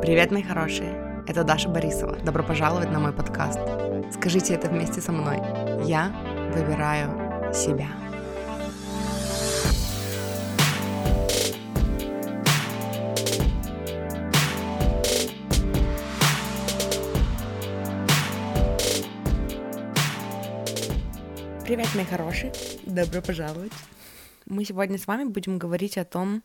[0.00, 1.24] Привет, мои хорошие!
[1.26, 2.16] Это Даша Борисова.
[2.18, 3.58] Добро пожаловать на мой подкаст.
[4.14, 5.38] Скажите это вместе со мной.
[5.84, 6.12] Я
[6.54, 7.88] выбираю себя.
[21.64, 22.52] Привет, мои хорошие!
[22.86, 23.72] Добро пожаловать!
[24.46, 26.44] Мы сегодня с вами будем говорить о том,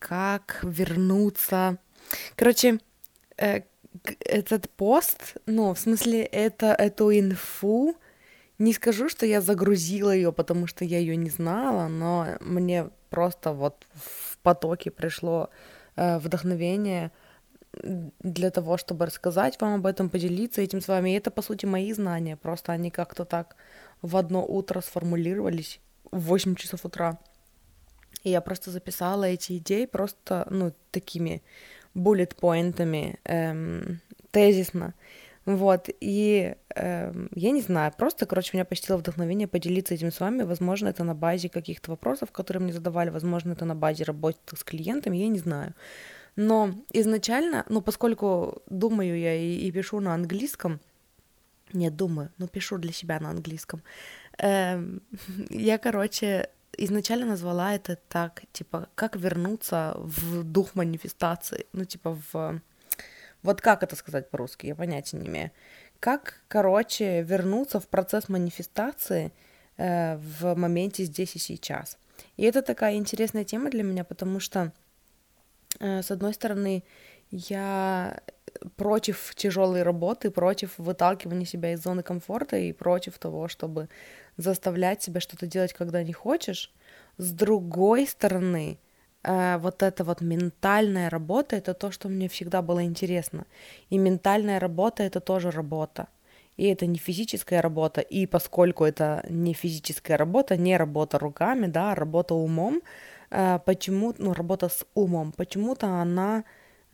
[0.00, 1.78] как вернуться
[2.36, 2.78] Короче,
[3.36, 3.62] э,
[4.20, 7.96] этот пост, ну, в смысле, это, эту инфу,
[8.58, 13.52] не скажу, что я загрузила ее, потому что я ее не знала, но мне просто
[13.52, 15.48] вот в потоке пришло
[15.96, 17.10] э, вдохновение
[17.72, 21.10] для того, чтобы рассказать вам об этом, поделиться этим с вами.
[21.10, 23.56] И это, по сути, мои знания, просто они как-то так
[24.02, 27.18] в одно утро сформулировались в 8 часов утра.
[28.24, 31.42] И я просто записала эти идеи просто, ну, такими
[31.94, 34.94] буллет-поинтами, эм, тезисно.
[35.46, 40.42] Вот, и э, я не знаю, просто, короче, меня посетило вдохновение поделиться этим с вами.
[40.42, 44.62] Возможно, это на базе каких-то вопросов, которые мне задавали, возможно, это на базе работы с
[44.62, 45.74] клиентами, я не знаю.
[46.36, 50.78] Но изначально, ну, поскольку думаю я и, и пишу на английском,
[51.72, 53.82] нет, думаю, но пишу для себя на английском,
[54.38, 54.80] э,
[55.50, 62.60] я, короче, изначально назвала это так, типа, как вернуться в дух манифестации, ну, типа, в...
[63.42, 65.50] Вот как это сказать по-русски, я понятия не имею.
[65.98, 69.32] Как, короче, вернуться в процесс манифестации
[69.76, 71.98] э, в моменте здесь и сейчас.
[72.36, 74.72] И это такая интересная тема для меня, потому что,
[75.78, 76.84] э, с одной стороны,
[77.30, 78.20] я
[78.76, 83.88] против тяжелой работы, против выталкивания себя из зоны комфорта и против того, чтобы
[84.36, 86.72] заставлять себя что-то делать, когда не хочешь.
[87.18, 88.78] С другой стороны,
[89.22, 93.46] э, вот эта вот ментальная работа, это то, что мне всегда было интересно.
[93.90, 96.08] И ментальная работа это тоже работа.
[96.56, 98.00] И это не физическая работа.
[98.00, 102.82] И поскольку это не физическая работа, не работа руками, да, а работа умом,
[103.30, 106.44] э, почему, ну, работа с умом, почему-то она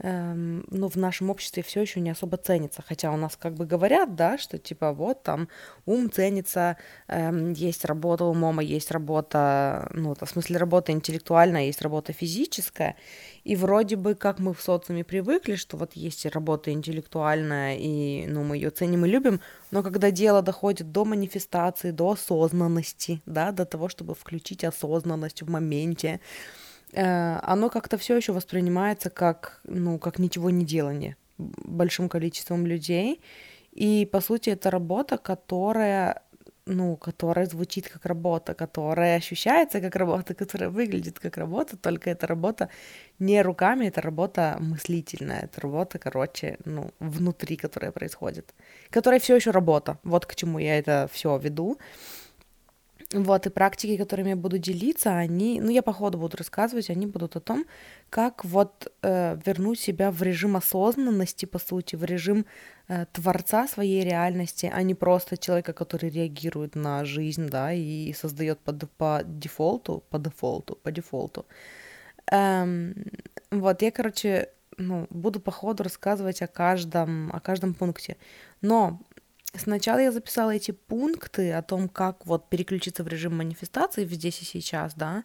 [0.03, 2.83] ну, в нашем обществе все еще не особо ценится.
[2.87, 5.49] Хотя у нас как бы говорят, да, что типа вот там
[5.87, 6.77] ум ценится,
[7.09, 12.97] эм, есть работа умом, а есть работа, ну, в смысле работа интеллектуальная, есть работа физическая.
[13.45, 18.43] И вроде бы как мы в социуме привыкли, что вот есть работа интеллектуальная, и, ну,
[18.43, 19.41] мы ее ценим и любим,
[19.71, 25.51] но когда дело доходит до манифестации, до осознанности, да, до того, чтобы включить осознанность в
[25.51, 26.21] моменте,
[26.93, 33.21] оно как-то все еще воспринимается как, ну, как ничего не делание большим количеством людей.
[33.73, 36.23] И, по сути, это работа, которая
[36.67, 42.27] ну, которая звучит как работа, которая ощущается как работа, которая выглядит как работа, только это
[42.27, 42.69] работа
[43.21, 48.53] не руками, это работа мыслительная, это работа, короче, ну, внутри, которая происходит,
[48.91, 49.99] которая все еще работа.
[50.03, 51.79] Вот к чему я это все веду.
[53.12, 57.06] Вот, и практики, которыми я буду делиться, они, ну, я по ходу буду рассказывать, они
[57.06, 57.65] будут о том,
[58.11, 62.47] как вот э, вернуть себя в режим осознанности, по сути, в режим
[62.89, 68.59] э, творца своей реальности, а не просто человека, который реагирует на жизнь, да, и создает
[68.59, 71.47] по, по дефолту, по дефолту, по дефолту.
[72.33, 72.94] Эм,
[73.53, 78.17] вот, я, короче, ну, буду по ходу рассказывать о каждом, о каждом пункте.
[78.62, 79.00] Но
[79.55, 84.45] Сначала я записала эти пункты о том, как вот переключиться в режим манифестации здесь и
[84.45, 85.25] сейчас, да,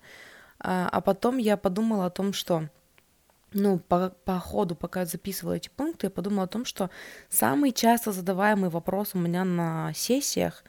[0.60, 2.70] а, а потом я подумала о том, что
[3.54, 6.90] ну, по, по ходу, пока я записывала эти пункты, я подумала о том, что
[7.30, 10.64] самый часто задаваемый вопрос у меня на сессиях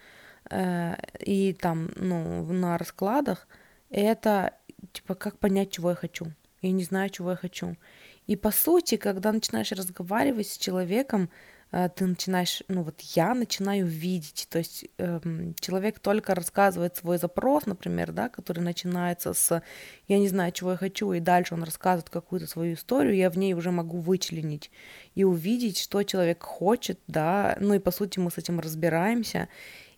[0.51, 3.47] э, и там, ну, на раскладах,
[3.91, 4.55] это,
[4.93, 6.27] типа, как понять, чего я хочу.
[6.61, 7.77] Я не знаю, чего я хочу.
[8.27, 11.31] И по сути, когда начинаешь разговаривать с человеком,
[11.73, 17.65] ты начинаешь, ну вот я начинаю видеть, то есть эм, человек только рассказывает свой запрос,
[17.65, 19.63] например, да, который начинается с
[20.07, 23.39] «я не знаю, чего я хочу», и дальше он рассказывает какую-то свою историю, я в
[23.39, 24.71] ней уже могу вычленить
[25.15, 29.49] и увидеть, что человек хочет, да, ну и по сути мы с этим разбираемся,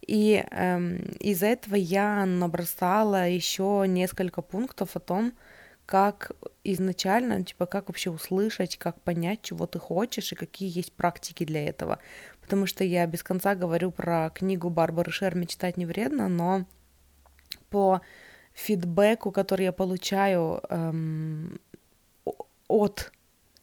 [0.06, 5.32] и эм, из-за этого я набросала еще несколько пунктов о том,
[5.86, 6.32] как
[6.64, 11.66] изначально, типа, как вообще услышать, как понять, чего ты хочешь и какие есть практики для
[11.66, 11.98] этого.
[12.40, 16.66] Потому что я без конца говорю про книгу Барбары Шер «Мечтать не вредно», но
[17.70, 18.00] по
[18.54, 21.60] фидбэку, который я получаю эм,
[22.68, 23.12] от,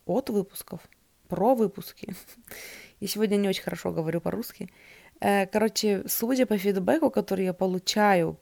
[0.06, 0.81] от выпусков,
[1.27, 2.13] про выпуски,
[3.00, 4.69] и сегодня не очень хорошо говорю по-русски,
[5.21, 8.38] э, короче, судя по фидбэку, который я получаю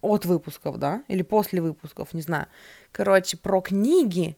[0.00, 2.46] от выпусков, да, или после выпусков, не знаю.
[2.92, 4.36] Короче, про книги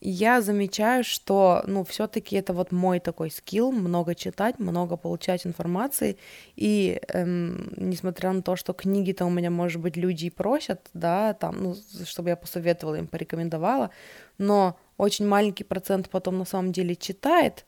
[0.00, 6.18] я замечаю, что, ну, все-таки это вот мой такой скилл, много читать, много получать информации,
[6.56, 11.32] и эм, несмотря на то, что книги-то у меня, может быть, люди и просят, да,
[11.32, 13.90] там, ну, чтобы я посоветовала им, порекомендовала,
[14.36, 17.64] но очень маленький процент потом на самом деле читает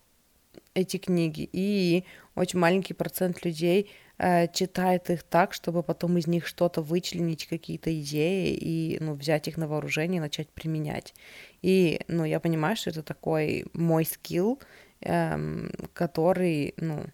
[0.74, 6.80] эти книги, и очень маленький процент людей читает их так, чтобы потом из них что-то
[6.80, 11.14] вычленить, какие-то идеи и ну, взять их на вооружение и начать применять.
[11.62, 14.58] И ну, я понимаю, что это такой мой скилл,
[15.00, 17.04] эм, который, ну,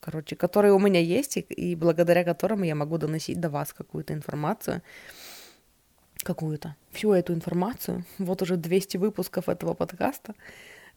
[0.00, 4.14] короче, который у меня есть, и, и благодаря которому я могу доносить до вас какую-то
[4.14, 4.82] информацию,
[6.22, 8.04] какую-то, всю эту информацию.
[8.18, 10.34] Вот уже 200 выпусков этого подкаста.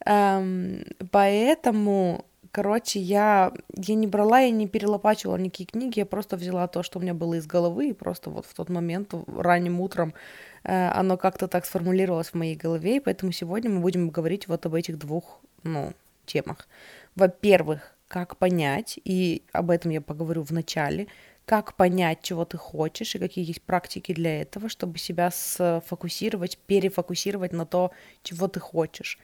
[0.06, 6.68] Эм, поэтому Короче, я, я не брала, я не перелопачивала никакие книги, я просто взяла
[6.68, 10.16] то, что у меня было из головы, и просто вот в тот момент, ранним утром,
[10.63, 14.66] э, оно как-то так сформулировалось в моей голове, и поэтому сегодня мы будем говорить вот
[14.66, 15.94] об этих двух, ну,
[16.25, 16.68] темах.
[17.16, 21.07] Во-первых, как понять, и об этом я поговорю в начале,
[21.45, 27.54] как понять, чего ты хочешь, и какие есть практики для этого, чтобы себя сфокусировать, перефокусировать
[27.54, 27.92] на то,
[28.24, 29.19] чего ты хочешь.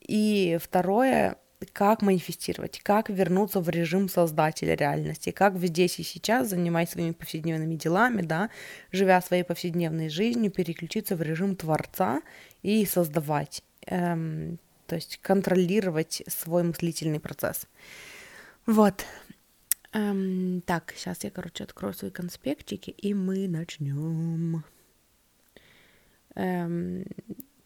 [0.00, 1.36] И второе,
[1.72, 7.74] как манифестировать, как вернуться в режим создателя реальности, как здесь и сейчас, занимаясь своими повседневными
[7.74, 8.50] делами, да,
[8.92, 12.22] живя своей повседневной жизнью, переключиться в режим творца
[12.62, 17.66] и создавать, эм, то есть контролировать свой мыслительный процесс.
[18.66, 19.04] Вот.
[19.92, 24.64] Эм, так, сейчас я, короче, открою свои конспектики, и мы начнем.
[26.36, 27.04] Эм,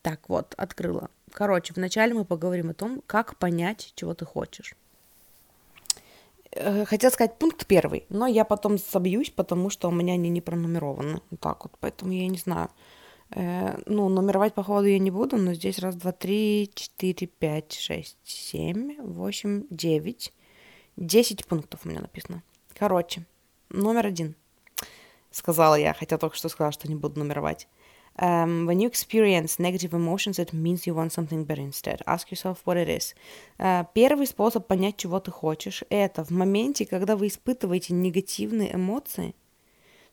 [0.02, 1.10] так, вот, открыла.
[1.34, 4.76] Короче, вначале мы поговорим о том, как понять, чего ты хочешь.
[6.52, 10.40] Э, хотела сказать пункт первый, но я потом собьюсь, потому что у меня они не
[10.40, 11.20] пронумерованы.
[11.30, 12.70] Вот так вот, поэтому я не знаю.
[13.30, 18.16] Э, ну, нумеровать, походу, я не буду, но здесь раз, два, три, четыре, пять, шесть,
[18.22, 20.32] семь, восемь, девять.
[20.96, 22.44] Десять пунктов у меня написано.
[22.78, 23.26] Короче,
[23.70, 24.36] номер один.
[25.32, 27.66] Сказала я, хотя только что сказала, что не буду нумеровать.
[28.16, 32.00] Um, when you experience negative emotions, it means you want something better instead.
[32.06, 33.14] Ask yourself what it is.
[33.58, 39.34] Uh, первый способ понять, чего ты хочешь, это в моменте, когда вы испытываете негативные эмоции,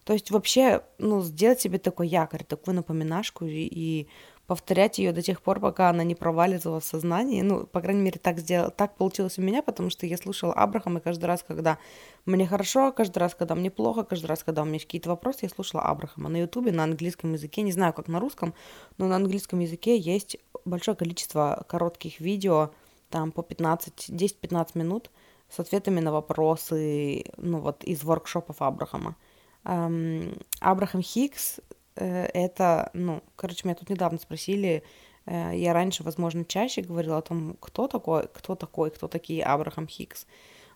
[0.03, 4.07] то есть вообще, ну, сделать себе такой якорь, такую напоминашку и, и
[4.51, 7.41] повторять ее до тех пор, пока она не провалится в сознание.
[7.41, 10.99] Ну, по крайней мере, так, сделал, так получилось у меня, потому что я слушала Абрахама,
[10.99, 11.77] и каждый раз, когда
[12.25, 15.49] мне хорошо, каждый раз, когда мне плохо, каждый раз, когда у меня какие-то вопросы, я
[15.49, 17.61] слушала Абрахама на Ютубе, на английском языке.
[17.61, 18.53] Не знаю, как на русском,
[18.97, 22.71] но на английском языке есть большое количество коротких видео,
[23.09, 25.11] там по 15, 10-15 минут
[25.47, 29.15] с ответами на вопросы, ну вот, из воркшопов Абрахама.
[29.63, 31.61] Абрахам Хикс
[31.99, 34.83] это, ну, короче, меня тут недавно спросили,
[35.25, 39.87] э, я раньше, возможно, чаще говорила о том, кто такой, кто такой, кто такие Абрахам
[39.87, 40.25] Хикс.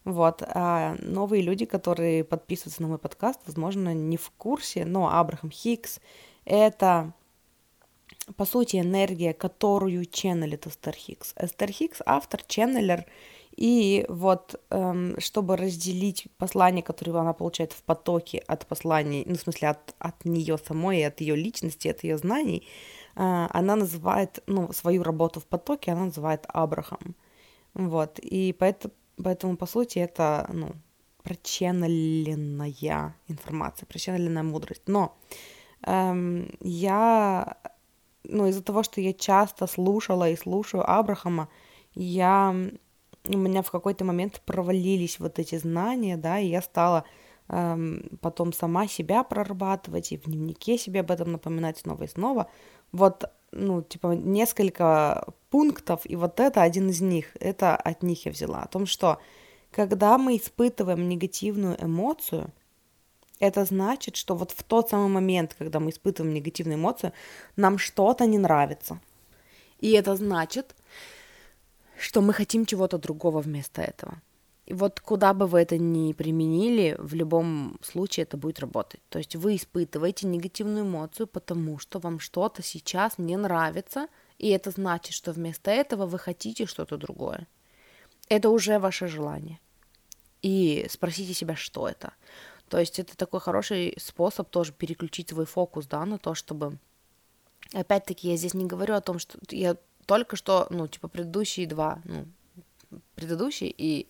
[0.04, 5.50] Вот, а новые люди, которые подписываются на мой подкаст, возможно, не в курсе, но Абрахам
[5.50, 6.00] Хикс—
[6.46, 7.12] это,
[8.36, 11.34] по сути, энергия, которую ченнелит Эстер Хикс.
[11.38, 13.06] Эстер Хикс— автор, ченнелер—
[13.58, 19.40] и вот, эм, чтобы разделить послание, которое она получает в потоке от посланий, ну, в
[19.40, 22.68] смысле, от, от нее самой, от ее личности, от ее знаний,
[23.16, 27.16] э, она называет, ну, свою работу в потоке, она называет Абрахам.
[27.74, 28.94] Вот, и поэтому,
[29.24, 30.72] поэтому по сути, это, ну,
[31.24, 34.84] проченнеленная информация, проченнеленная мудрость.
[34.88, 35.18] Но
[35.84, 37.58] эм, я,
[38.24, 41.48] ну, из-за того, что я часто слушала и слушаю Абрахама,
[41.94, 42.54] я
[43.28, 47.06] у меня в какой-то момент провалились вот эти знания, да, и я стала
[47.50, 52.50] эм, потом сама себя прорабатывать и в дневнике себе об этом напоминать снова и снова.
[52.92, 58.32] Вот, ну, типа, несколько пунктов, и вот это один из них, это от них я
[58.32, 59.20] взяла, о том, что
[59.72, 62.52] когда мы испытываем негативную эмоцию,
[63.40, 67.12] это значит, что вот в тот самый момент, когда мы испытываем негативную эмоцию,
[67.58, 69.00] нам что-то не нравится.
[69.82, 70.76] И это значит,
[72.00, 74.22] что мы хотим чего-то другого вместо этого.
[74.66, 79.02] И вот куда бы вы это ни применили, в любом случае это будет работать.
[79.10, 84.08] То есть вы испытываете негативную эмоцию, потому что вам что-то сейчас не нравится,
[84.40, 87.48] и это значит, что вместо этого вы хотите что-то другое.
[88.28, 89.60] Это уже ваше желание.
[90.42, 92.14] И спросите себя, что это.
[92.68, 96.80] То есть это такой хороший способ тоже переключить свой фокус, да, на то, чтобы...
[97.74, 102.00] Опять-таки, я здесь не говорю о том, что я только что, ну, типа, предыдущие два,
[102.06, 102.26] ну,
[103.16, 104.08] предыдущие и...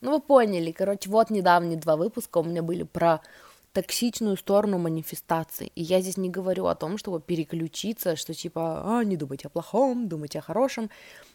[0.00, 3.20] Ну, вы поняли, короче, вот недавние два выпуска у меня были про
[3.72, 5.70] токсичную сторону манифестации.
[5.74, 9.50] И я здесь не говорю о том, чтобы переключиться, что типа, а, не думайте о
[9.50, 10.90] плохом, думайте о хорошем.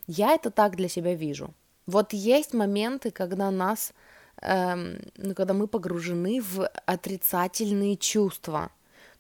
[0.08, 1.54] Я это так для себя вижу.
[1.86, 3.94] Вот есть моменты, когда нас,
[4.42, 8.72] эм, ну, когда мы погружены в отрицательные чувства.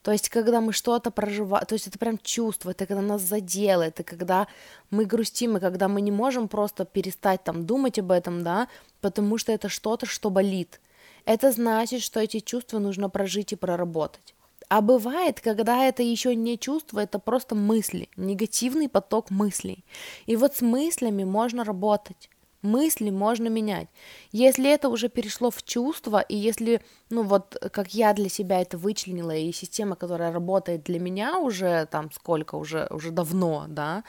[0.05, 3.81] То есть, когда мы что-то проживаем, то есть это прям чувство, это когда нас задело,
[3.81, 4.45] это когда
[4.91, 8.67] мы грустим, и когда мы не можем просто перестать там думать об этом, да,
[9.01, 10.79] потому что это что-то, что болит.
[11.25, 14.35] Это значит, что эти чувства нужно прожить и проработать.
[14.69, 19.83] А бывает, когда это еще не чувство, это просто мысли, негативный поток мыслей.
[20.27, 22.29] И вот с мыслями можно работать
[22.65, 23.87] мысли можно менять.
[24.31, 28.77] Если это уже перешло в чувство, и если, ну вот, как я для себя это
[28.77, 34.03] вычленила, и система, которая работает для меня уже там сколько, уже, уже давно, да,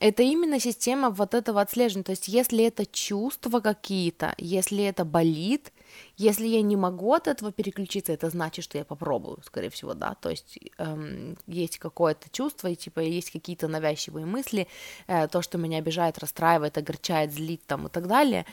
[0.00, 2.04] это именно система вот этого отслеживания.
[2.04, 5.72] То есть, если это чувства какие-то, если это болит,
[6.16, 10.14] если я не могу от этого переключиться, это значит, что я попробую, скорее всего, да.
[10.14, 14.68] То есть эм, есть какое-то чувство, и типа есть какие-то навязчивые мысли,
[15.06, 18.46] э, то, что меня обижает, расстраивает, огорчает, злит там и так далее.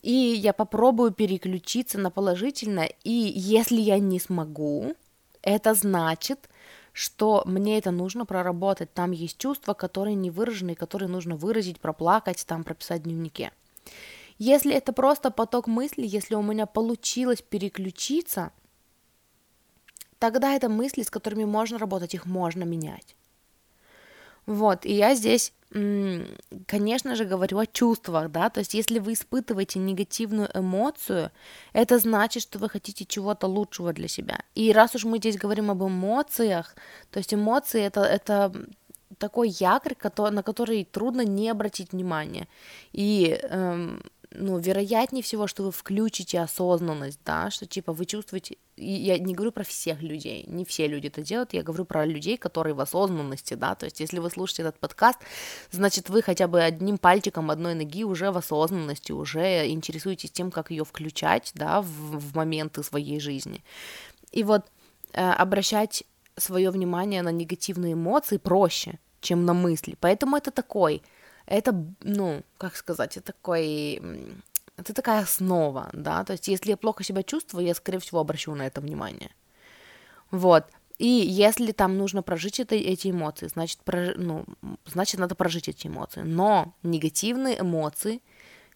[0.00, 4.94] И я попробую переключиться на положительное, и если я не смогу,
[5.42, 6.48] это значит,
[6.96, 8.94] что мне это нужно проработать.
[8.94, 13.52] Там есть чувства, которые не выражены, которые нужно выразить, проплакать, там прописать в дневнике.
[14.38, 18.50] Если это просто поток мыслей, если у меня получилось переключиться,
[20.18, 23.14] тогда это мысли, с которыми можно работать, их можно менять.
[24.46, 25.52] Вот, и я здесь
[26.66, 31.30] конечно же, говорю о чувствах, да, то есть если вы испытываете негативную эмоцию,
[31.72, 34.38] это значит, что вы хотите чего-то лучшего для себя.
[34.54, 36.76] И раз уж мы здесь говорим об эмоциях,
[37.10, 38.52] то есть эмоции это, это
[39.18, 39.96] такой якорь,
[40.30, 42.48] на который трудно не обратить внимание.
[42.92, 44.02] И эм,
[44.38, 49.52] ну, вероятнее всего, что вы включите осознанность, да, что типа вы чувствуете, я не говорю
[49.52, 53.54] про всех людей, не все люди это делают, я говорю про людей, которые в осознанности,
[53.54, 55.18] да, то есть если вы слушаете этот подкаст,
[55.70, 60.70] значит вы хотя бы одним пальчиком одной ноги уже в осознанности, уже интересуетесь тем, как
[60.70, 63.64] ее включать, да, в, в моменты своей жизни.
[64.32, 64.66] И вот
[65.12, 66.04] э, обращать
[66.36, 71.02] свое внимание на негативные эмоции проще, чем на мысли, поэтому это такой
[71.46, 74.02] это, ну, как сказать, это такой,
[74.76, 78.54] это такая основа, да, то есть если я плохо себя чувствую, я, скорее всего, обращу
[78.54, 79.30] на это внимание.
[80.30, 80.66] Вот,
[80.98, 84.44] и если там нужно прожить это, эти эмоции, значит, про, ну,
[84.86, 86.22] значит, надо прожить эти эмоции.
[86.22, 88.22] Но негативные эмоции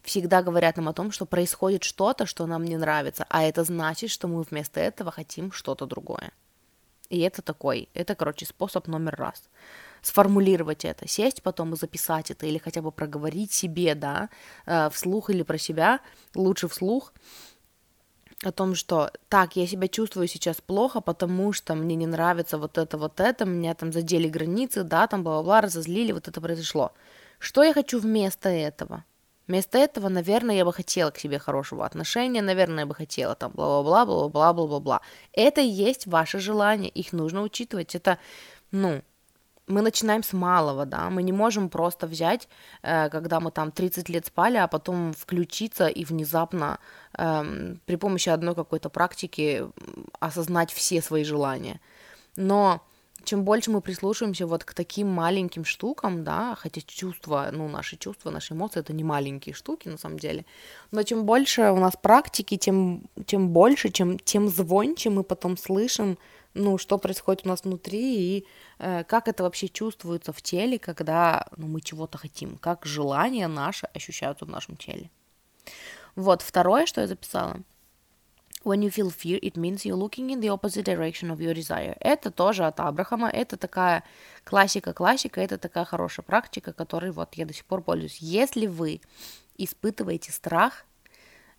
[0.02, 4.10] всегда говорят нам о том, что происходит что-то, что нам не нравится, а это значит,
[4.10, 6.30] что мы вместо этого хотим что-то другое.
[7.08, 9.48] И это такой, это, короче, способ номер раз
[10.02, 14.28] сформулировать это, сесть потом и записать это, или хотя бы проговорить себе, да,
[14.66, 16.00] э, вслух или про себя,
[16.34, 17.12] лучше вслух,
[18.42, 22.78] о том, что так, я себя чувствую сейчас плохо, потому что мне не нравится вот
[22.78, 26.92] это, вот это, меня там задели границы, да, там бла-бла-бла, разозлили, вот это произошло.
[27.38, 29.04] Что я хочу вместо этого?
[29.46, 33.50] Вместо этого, наверное, я бы хотела к себе хорошего отношения, наверное, я бы хотела там
[33.52, 35.00] бла-бла-бла, бла-бла-бла, бла-бла-бла.
[35.32, 37.94] Это и есть ваше желание, их нужно учитывать.
[37.94, 38.18] Это,
[38.70, 39.02] ну,
[39.70, 42.48] мы начинаем с малого, да, мы не можем просто взять,
[42.82, 46.78] э, когда мы там 30 лет спали, а потом включиться и внезапно
[47.18, 49.64] э, при помощи одной какой-то практики
[50.20, 51.80] осознать все свои желания.
[52.36, 52.80] Но
[53.24, 58.30] чем больше мы прислушиваемся вот к таким маленьким штукам, да, хотя чувства, ну, наши чувства,
[58.30, 60.44] наши эмоции, это не маленькие штуки на самом деле,
[60.90, 66.18] но чем больше у нас практики, тем, тем больше, чем, тем звонче мы потом слышим,
[66.54, 68.46] ну, что происходит у нас внутри и
[68.78, 73.86] э, как это вообще чувствуется в теле, когда ну, мы чего-то хотим, как желания наши
[73.94, 75.10] ощущаются в нашем теле.
[76.16, 77.60] Вот, второе, что я записала.
[78.62, 81.96] When you feel fear, it means you're looking in the opposite direction of your desire.
[81.98, 84.04] Это тоже от Абрахама, это такая
[84.44, 88.18] классика-классика, это такая хорошая практика, которой вот я до сих пор пользуюсь.
[88.18, 89.00] Если вы
[89.56, 90.84] испытываете страх,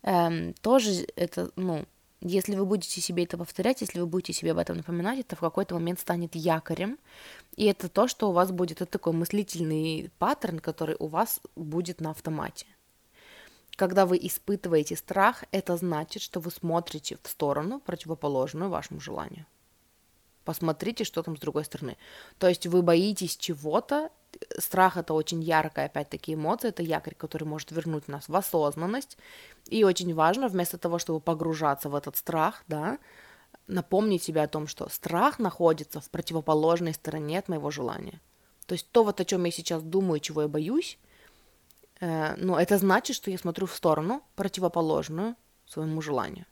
[0.02, 1.86] эм, тоже это, ну,
[2.22, 5.40] если вы будете себе это повторять, если вы будете себе об этом напоминать, это в
[5.40, 6.98] какой-то момент станет якорем,
[7.56, 12.00] и это то, что у вас будет, это такой мыслительный паттерн, который у вас будет
[12.00, 12.66] на автомате.
[13.76, 19.46] Когда вы испытываете страх, это значит, что вы смотрите в сторону, противоположную вашему желанию.
[20.44, 21.96] Посмотрите, что там с другой стороны.
[22.38, 24.10] То есть вы боитесь чего-то,
[24.58, 29.16] страх это очень яркая, опять-таки, эмоция, это якорь, который может вернуть нас в осознанность.
[29.66, 32.98] И очень важно, вместо того, чтобы погружаться в этот страх, да,
[33.66, 38.20] напомнить себе о том, что страх находится в противоположной стороне от моего желания.
[38.66, 40.98] То есть то, вот о чем я сейчас думаю, чего я боюсь,
[42.00, 46.46] э, ну, это значит, что я смотрю в сторону, противоположную своему желанию.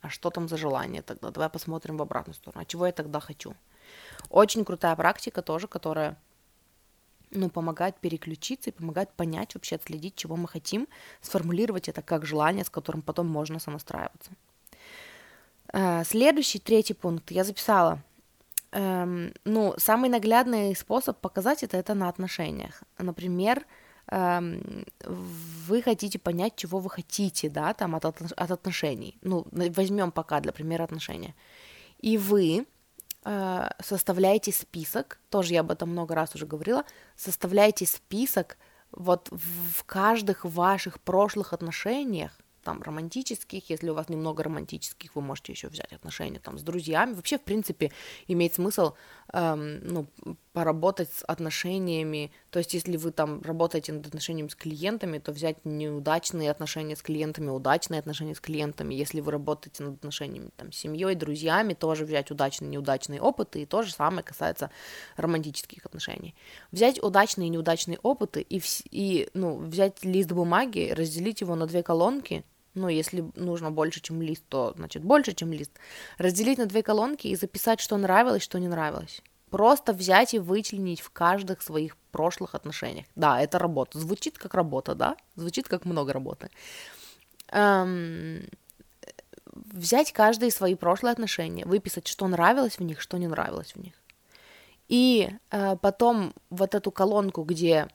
[0.00, 1.30] А что там за желание тогда?
[1.30, 2.62] Давай посмотрим в обратную сторону.
[2.62, 3.54] А чего я тогда хочу?
[4.30, 6.16] Очень крутая практика тоже, которая
[7.30, 10.88] ну, помогает переключиться и помогает понять, вообще отследить, чего мы хотим,
[11.20, 14.30] сформулировать это как желание, с которым потом можно сонастраиваться.
[15.72, 18.02] Э, следующий, третий пункт я записала.
[18.72, 22.82] Эм, ну, самый наглядный способ показать это, это на отношениях.
[22.98, 23.64] Например,
[24.06, 29.16] эм, вы хотите понять, чего вы хотите, да, там от, от отношений.
[29.22, 31.34] Ну, возьмем пока для примера отношения.
[31.98, 32.66] И вы
[33.24, 36.84] э, составляете список, тоже я об этом много раз уже говорила,
[37.16, 38.56] составляете список
[38.92, 45.52] вот в каждых ваших прошлых отношениях, там романтических, если у вас немного романтических, вы можете
[45.52, 47.14] еще взять отношения там с друзьями.
[47.14, 47.90] Вообще, в принципе,
[48.28, 48.92] имеет смысл
[49.32, 50.06] эм, ну,
[50.52, 52.32] поработать с отношениями.
[52.50, 57.02] То есть, если вы там работаете над отношениями с клиентами, то взять неудачные отношения с
[57.02, 58.94] клиентами, удачные отношения с клиентами.
[58.94, 63.62] Если вы работаете над отношениями там, с семьей, друзьями, тоже взять удачные, неудачные опыты.
[63.62, 64.70] И то же самое касается
[65.16, 66.34] романтических отношений.
[66.72, 68.60] Взять удачные и неудачные опыты и,
[68.90, 74.22] и ну, взять лист бумаги, разделить его на две колонки, ну, если нужно больше, чем
[74.22, 75.72] лист, то, значит, больше, чем лист.
[76.18, 79.22] Разделить на две колонки и записать, что нравилось, что не нравилось.
[79.50, 83.06] Просто взять и вычленить в каждых своих прошлых отношениях.
[83.16, 83.98] Да, это работа.
[83.98, 85.16] Звучит как работа, да?
[85.34, 86.50] Звучит как много работы.
[87.48, 88.48] Эм,
[89.52, 93.94] взять каждые свои прошлые отношения, выписать, что нравилось в них, что не нравилось в них.
[94.88, 97.88] И э, потом вот эту колонку, где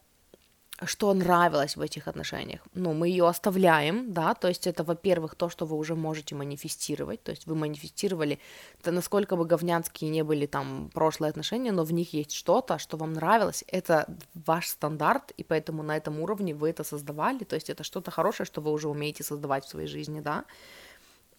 [0.83, 2.61] что нравилось в этих отношениях.
[2.73, 7.23] Ну, мы ее оставляем, да, то есть это, во-первых, то, что вы уже можете манифестировать,
[7.23, 8.39] то есть вы манифестировали,
[8.81, 12.97] это насколько бы говнянские не были там прошлые отношения, но в них есть что-то, что
[12.97, 17.69] вам нравилось, это ваш стандарт, и поэтому на этом уровне вы это создавали, то есть
[17.69, 20.43] это что-то хорошее, что вы уже умеете создавать в своей жизни, да.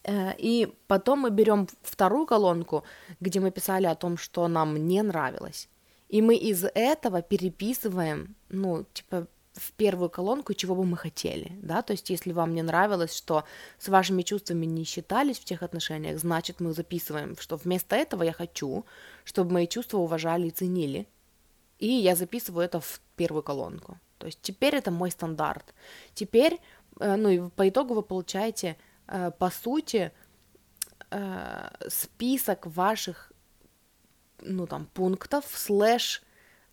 [0.04, 2.84] Э, и потом мы берем вторую колонку,
[3.20, 5.68] где мы писали о том, что нам не нравилось.
[6.08, 9.26] И мы из этого переписываем, ну, типа,
[9.56, 13.44] в первую колонку, чего бы мы хотели, да, то есть если вам не нравилось, что
[13.78, 18.32] с вашими чувствами не считались в тех отношениях, значит, мы записываем, что вместо этого я
[18.32, 18.84] хочу,
[19.24, 21.06] чтобы мои чувства уважали и ценили,
[21.78, 23.98] и я записываю это в первую колонку.
[24.18, 25.74] То есть теперь это мой стандарт.
[26.14, 26.60] Теперь,
[27.00, 28.76] э, ну и по итогу вы получаете,
[29.08, 30.12] э, по сути,
[31.10, 33.32] э, список ваших
[34.40, 36.22] ну, там, пунктов, слэш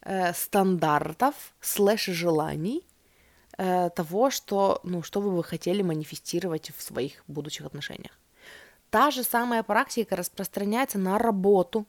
[0.02, 2.86] э, стандартов, слэш желаний
[3.58, 8.20] э, того, что, ну, что бы вы хотели манифестировать в своих будущих отношениях.
[8.90, 11.86] Та же самая практика распространяется на работу,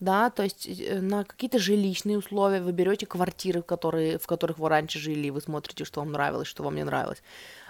[0.00, 4.68] да, то есть э, на какие-то жилищные условия, вы берете квартиры, которые, в которых вы
[4.68, 7.22] раньше жили, и вы смотрите, что вам нравилось, что вам не нравилось.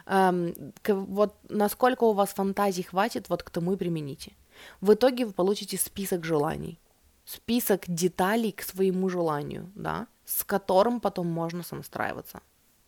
[0.07, 0.55] Эм,
[0.87, 4.33] вот насколько у вас фантазий хватит, вот к тому и примените.
[4.81, 6.79] В итоге вы получите список желаний
[7.29, 12.41] список деталей к своему желанию, да, с которым потом можно сонастраиваться.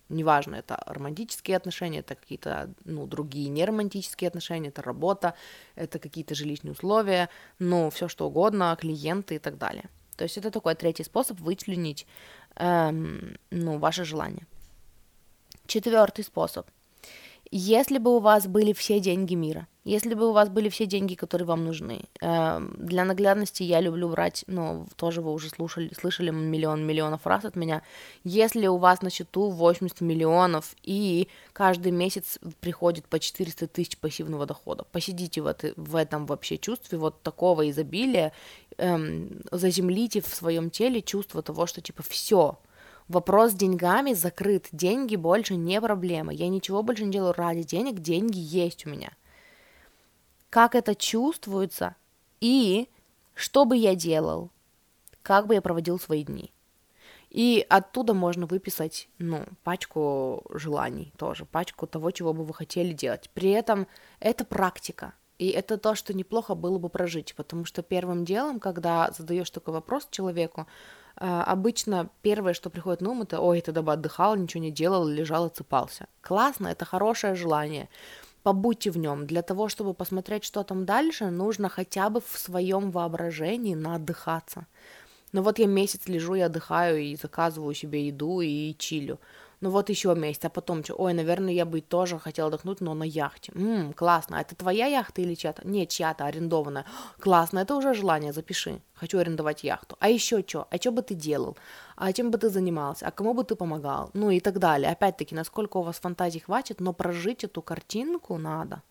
[0.08, 5.34] Неважно, это романтические отношения, это какие-то, ну, другие неромантические отношения, это работа,
[5.76, 9.88] это какие-то жилищные условия, ну, все что угодно, клиенты и так далее.
[10.16, 12.06] То есть это такой третий способ вычленить,
[12.56, 14.46] эм, ну, ваше желание.
[15.66, 16.66] Четвертый способ–
[17.50, 21.14] если бы у вас были все деньги мира, если бы у вас были все деньги,
[21.14, 26.30] которые вам нужны, э, для наглядности я люблю брать, ну, тоже вы уже слушали, слышали
[26.30, 27.82] миллион миллионов раз от меня,
[28.22, 34.46] если у вас на счету 80 миллионов и каждый месяц приходит по 400 тысяч пассивного
[34.46, 38.32] дохода, посидите в, это, в этом вообще чувстве вот такого изобилия,
[38.76, 42.58] эм, заземлите в своем теле чувство того, что типа все,
[43.10, 44.68] Вопрос с деньгами закрыт.
[44.70, 46.32] Деньги больше не проблема.
[46.32, 47.98] Я ничего больше не делаю ради денег.
[47.98, 49.10] Деньги есть у меня.
[50.48, 51.96] Как это чувствуется
[52.40, 52.88] и
[53.34, 54.52] что бы я делал,
[55.22, 56.52] как бы я проводил свои дни.
[57.30, 63.28] И оттуда можно выписать, ну, пачку желаний тоже, пачку того, чего бы вы хотели делать.
[63.34, 63.88] При этом
[64.20, 65.14] это практика.
[65.36, 69.74] И это то, что неплохо было бы прожить, потому что первым делом, когда задаешь такой
[69.74, 70.68] вопрос человеку,
[71.20, 75.44] обычно первое, что приходит на ум, это «Ой, ты бы отдыхал, ничего не делал, лежал,
[75.44, 76.06] отсыпался».
[76.22, 77.88] Классно, это хорошее желание.
[78.42, 79.26] Побудьте в нем.
[79.26, 84.66] Для того, чтобы посмотреть, что там дальше, нужно хотя бы в своем воображении наотдыхаться.
[85.32, 89.20] Но вот я месяц лежу и отдыхаю, и заказываю себе еду, и чилю
[89.60, 92.94] ну вот еще месяц, а потом что, ой, наверное, я бы тоже хотела отдохнуть, но
[92.94, 93.52] на яхте.
[93.54, 95.66] Ммм, классно, а это твоя яхта или чья-то?
[95.68, 96.86] Нет, чья-то арендованная.
[97.18, 98.80] Классно, это уже желание, запиши.
[98.94, 99.96] Хочу арендовать яхту.
[100.00, 100.66] А еще что?
[100.70, 101.56] А что бы ты делал?
[101.96, 103.06] А чем бы ты занимался?
[103.06, 104.10] А кому бы ты помогал?
[104.14, 104.90] Ну и так далее.
[104.90, 108.82] Опять-таки, насколько у вас фантазии хватит, но прожить эту картинку надо.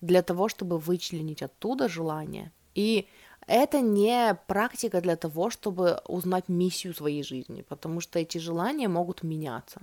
[0.00, 2.52] для того, чтобы вычленить оттуда желание.
[2.74, 3.08] И
[3.46, 9.22] это не практика для того, чтобы узнать миссию своей жизни, потому что эти желания могут
[9.22, 9.82] меняться.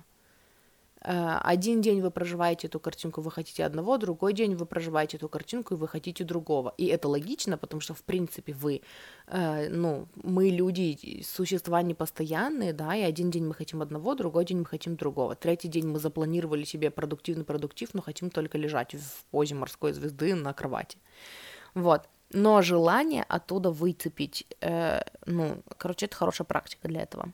[1.01, 5.29] Э, один день вы проживаете эту картинку, вы хотите одного, другой день вы проживаете эту
[5.29, 6.73] картинку, и вы хотите другого.
[6.77, 8.81] И это логично, потому что, в принципе, вы,
[9.27, 14.59] э, ну, мы люди, существа непостоянные, да, и один день мы хотим одного, другой день
[14.59, 15.35] мы хотим другого.
[15.35, 20.35] Третий день мы запланировали себе продуктивный продуктив, но хотим только лежать в позе морской звезды
[20.35, 20.97] на кровати.
[21.75, 22.09] Вот.
[22.31, 27.33] Но желание оттуда выцепить, э, ну, короче, это хорошая практика для этого.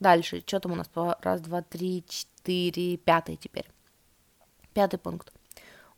[0.00, 0.90] Дальше, что там у нас?
[0.94, 3.66] Раз, два, три, четыре, пятый теперь.
[4.74, 5.32] Пятый пункт.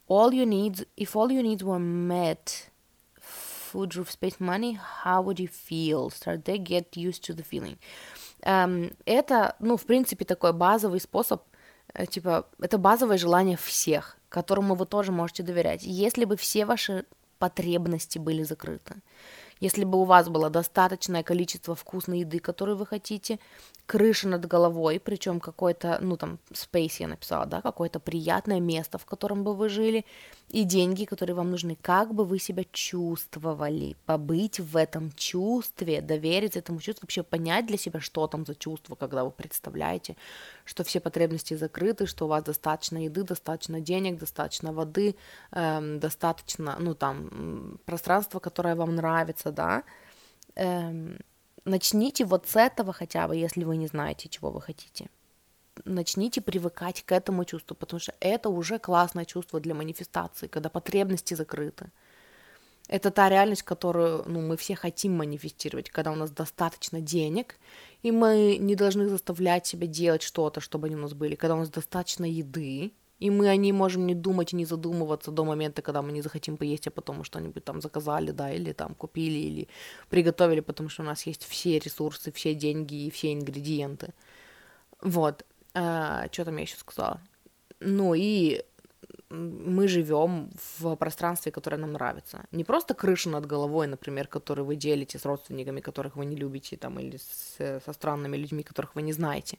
[0.07, 2.69] All you needs, if all your needs were met,
[3.75, 6.09] food, roof, space, money, how would you feel?
[6.09, 7.77] Start to get used to the feeling.
[8.43, 11.41] Um, это, ну, в принципе, такой базовый способ,
[11.93, 15.83] э, типа, это базовое желание всех, которому вы тоже можете доверять.
[15.83, 17.05] Если бы все ваши
[17.39, 18.95] потребности были закрыты,
[19.61, 23.39] если бы у вас было достаточное количество вкусной еды, которую вы хотите,
[23.85, 29.05] крыша над головой, причем какой-то, ну там, space я написала, да, какое-то приятное место, в
[29.05, 30.05] котором бы вы жили,
[30.49, 36.59] и деньги, которые вам нужны, как бы вы себя чувствовали, побыть в этом чувстве, довериться
[36.59, 40.15] этому чувству, вообще понять для себя, что там за чувство, когда вы представляете,
[40.63, 45.15] что все потребности закрыты, что у вас достаточно еды, достаточно денег, достаточно воды,
[45.51, 49.83] эм, достаточно, ну там, пространства, которое вам нравится, да,
[50.55, 51.19] эм,
[51.65, 55.09] начните вот с этого хотя бы, если вы не знаете, чего вы хотите.
[55.83, 61.33] Начните привыкать к этому чувству, потому что это уже классное чувство для манифестации, когда потребности
[61.33, 61.91] закрыты.
[62.87, 67.55] Это та реальность, которую ну, мы все хотим манифестировать, когда у нас достаточно денег,
[68.03, 71.59] и мы не должны заставлять себя делать что-то, чтобы они у нас были, когда у
[71.59, 75.81] нас достаточно еды, и мы о ней можем не думать и не задумываться до момента,
[75.81, 79.67] когда мы не захотим поесть, а потом что-нибудь там заказали, да, или там купили, или
[80.09, 84.13] приготовили, потому что у нас есть все ресурсы, все деньги и все ингредиенты.
[85.01, 85.43] Вот.
[85.75, 87.19] А, что там я еще сказала?
[87.81, 88.63] Ну и
[89.29, 92.45] мы живем в пространстве, которое нам нравится.
[92.51, 96.77] Не просто крыша над головой, например, которую вы делите с родственниками, которых вы не любите,
[96.77, 99.57] там, или с, со странными людьми, которых вы не знаете,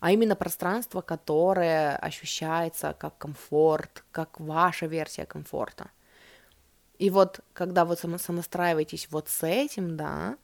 [0.00, 5.90] а именно пространство, которое ощущается как комфорт, как ваша версия комфорта.
[6.98, 10.36] И вот, когда вы сонастраиваетесь вот с этим, да,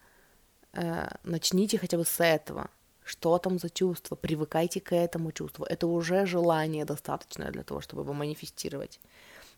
[0.73, 2.69] э, начните хотя бы с этого.
[3.09, 4.17] Что там за чувство?
[4.17, 5.65] Привыкайте к этому чувству.
[5.65, 9.01] Это уже желание достаточное для того, чтобы его манифестировать.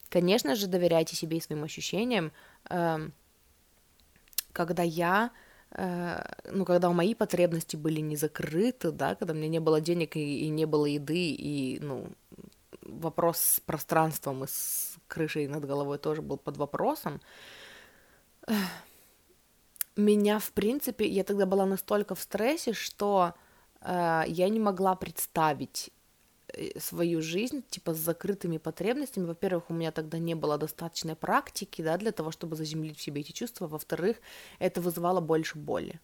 [0.08, 2.32] Конечно же, доверяйте себе и своим ощущениям.
[2.68, 3.10] Э,
[4.52, 5.30] когда я
[5.72, 10.46] Э, ну, когда мои потребности были не закрыты, да, когда меня не было денег и,
[10.46, 12.08] и не было еды, и, ну,
[12.82, 17.20] вопрос с пространством и с крышей над головой тоже был под вопросом,
[20.00, 23.34] меня, в принципе, я тогда была настолько в стрессе, что
[23.80, 25.90] э, я не могла представить
[26.54, 29.26] Э, свою жизнь, типа, с закрытыми потребностями.
[29.26, 33.20] Во-первых, у меня тогда не было достаточной практики, да, для того, чтобы заземлить в себе
[33.20, 33.66] эти чувства.
[33.66, 34.16] Во-вторых,
[34.58, 36.00] это вызывало больше боли.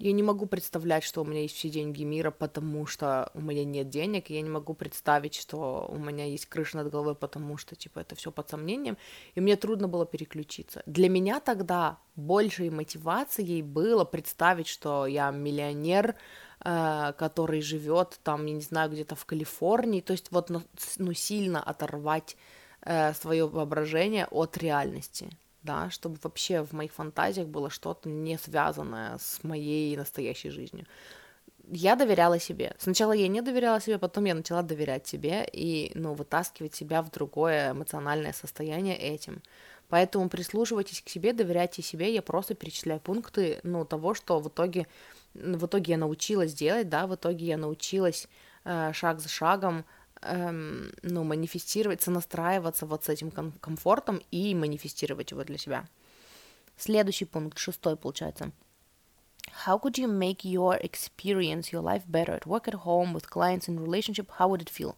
[0.00, 3.64] Я не могу представлять, что у меня есть все деньги мира, потому что у меня
[3.64, 4.30] нет денег.
[4.30, 8.16] Я не могу представить, что у меня есть крыша над головой, потому что, типа, это
[8.16, 8.96] все под сомнением.
[9.34, 10.82] И мне трудно было переключиться.
[10.86, 16.16] Для меня тогда большей мотивацией было представить, что я миллионер,
[16.62, 20.60] Э, который живет там, я не знаю, где-то в Калифорнии, то есть вот ну,
[20.98, 22.36] ну сильно оторвать
[22.82, 25.30] э, свое воображение от реальности,
[25.62, 30.86] да, чтобы вообще в моих фантазиях было что-то не связанное с моей настоящей жизнью.
[31.72, 32.74] Я доверяла себе.
[32.78, 37.10] Сначала я не доверяла себе, потом я начала доверять себе и, ну, вытаскивать себя в
[37.10, 39.42] другое эмоциональное состояние этим.
[39.88, 42.12] Поэтому прислушивайтесь к себе, доверяйте себе.
[42.12, 44.86] Я просто перечисляю пункты, ну, того, что в итоге
[45.34, 48.28] в итоге я научилась делать, да, в итоге я научилась
[48.64, 49.84] э, шаг за шагом,
[50.22, 55.88] эм, ну, манифестировать, сонастраиваться вот с этим ком- комфортом и манифестировать его для себя.
[56.76, 58.52] Следующий пункт, шестой, получается.
[59.66, 63.68] How could you make your experience, your life better at work, at home, with clients,
[63.68, 64.28] in relationship?
[64.38, 64.94] How would it feel?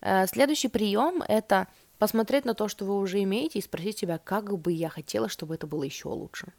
[0.00, 4.58] Uh, следующий прием— это посмотреть на то, что вы уже имеете, и спросить себя, как
[4.58, 6.52] бы я хотела, чтобы это было еще лучше.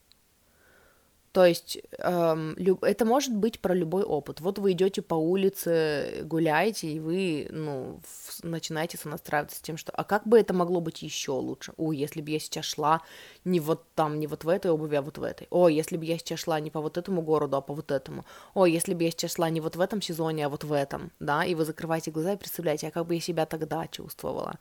[1.34, 2.84] То есть эм, люб...
[2.84, 4.40] это может быть про любой опыт.
[4.40, 8.44] Вот вы идете по улице, гуляете, и вы, ну, в...
[8.44, 11.74] начинаете сонастраиваться с тем, что, а как бы это могло быть еще лучше?
[11.76, 13.02] О, если бы я сейчас шла
[13.46, 15.48] не вот там, не вот в этой обуви, а вот в этой.
[15.50, 18.26] О, если бы я сейчас шла не по вот этому городу, а по вот этому.
[18.54, 21.12] О, если бы я сейчас шла не вот в этом сезоне, а вот в этом,
[21.20, 24.60] да, и вы закрываете глаза и представляете, а как бы я себя тогда чувствовала.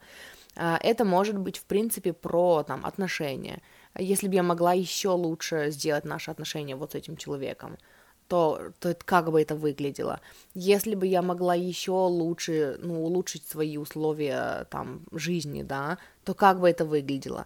[0.55, 3.61] А, это может быть, в принципе, про там, отношения.
[3.97, 7.77] Если бы я могла еще лучше сделать наши отношения вот с этим человеком,
[8.27, 10.19] то, то как бы это выглядело.
[10.55, 16.59] Если бы я могла еще лучше, ну, улучшить свои условия там жизни, да, то как
[16.59, 17.45] бы это выглядело.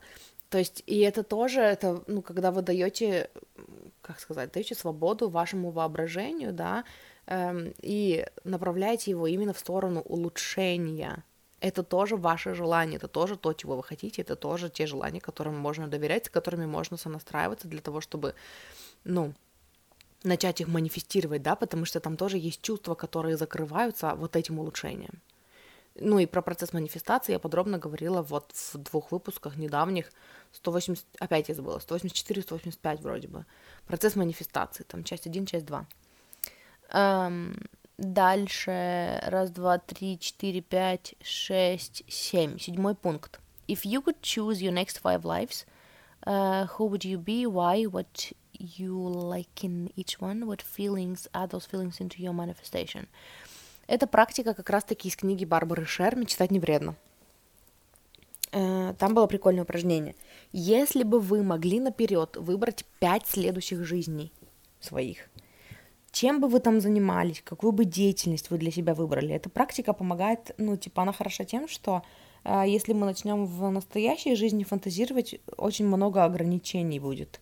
[0.49, 3.29] То есть, и это тоже, это, ну, когда вы даете,
[4.01, 6.85] как сказать, даете свободу вашему воображению, да,
[7.25, 11.23] эм, и направляете его именно в сторону улучшения.
[11.59, 15.57] Это тоже ваше желание, это тоже то, чего вы хотите, это тоже те желания, которым
[15.57, 18.35] можно доверять, с которыми можно сонастраиваться для того, чтобы,
[19.03, 19.33] ну,
[20.23, 25.21] начать их манифестировать, да, потому что там тоже есть чувства, которые закрываются вот этим улучшением.
[25.99, 30.11] Ну и про процесс манифестации я подробно говорила вот в двух выпусках недавних,
[30.51, 33.45] 180, опять я забыла, 184, 185 вроде бы.
[33.87, 35.87] Процесс манифестации, там часть 1, часть 2.
[36.89, 37.59] Эм,
[37.97, 42.59] дальше, раз, два, три, четыре, пять, шесть, семь.
[42.59, 43.39] Седьмой пункт.
[43.67, 45.65] If you could choose your next five lives,
[46.25, 51.51] uh, who would you be, why, what you like in each one, what feelings add
[51.51, 53.07] those feelings into your manifestation.
[53.87, 56.95] Эта практика как раз-таки из книги Барбары Шер «Мечтать не вредно».
[58.51, 60.15] Э, там было прикольное упражнение.
[60.51, 64.31] Если бы вы могли наперед выбрать пять следующих жизней
[64.79, 65.29] своих,
[66.17, 70.51] чем бы вы там занимались, какую бы деятельность вы для себя выбрали, эта практика помогает,
[70.57, 72.01] ну, типа, она хороша тем, что
[72.43, 77.39] э, если мы начнем в настоящей жизни фантазировать, очень много ограничений будет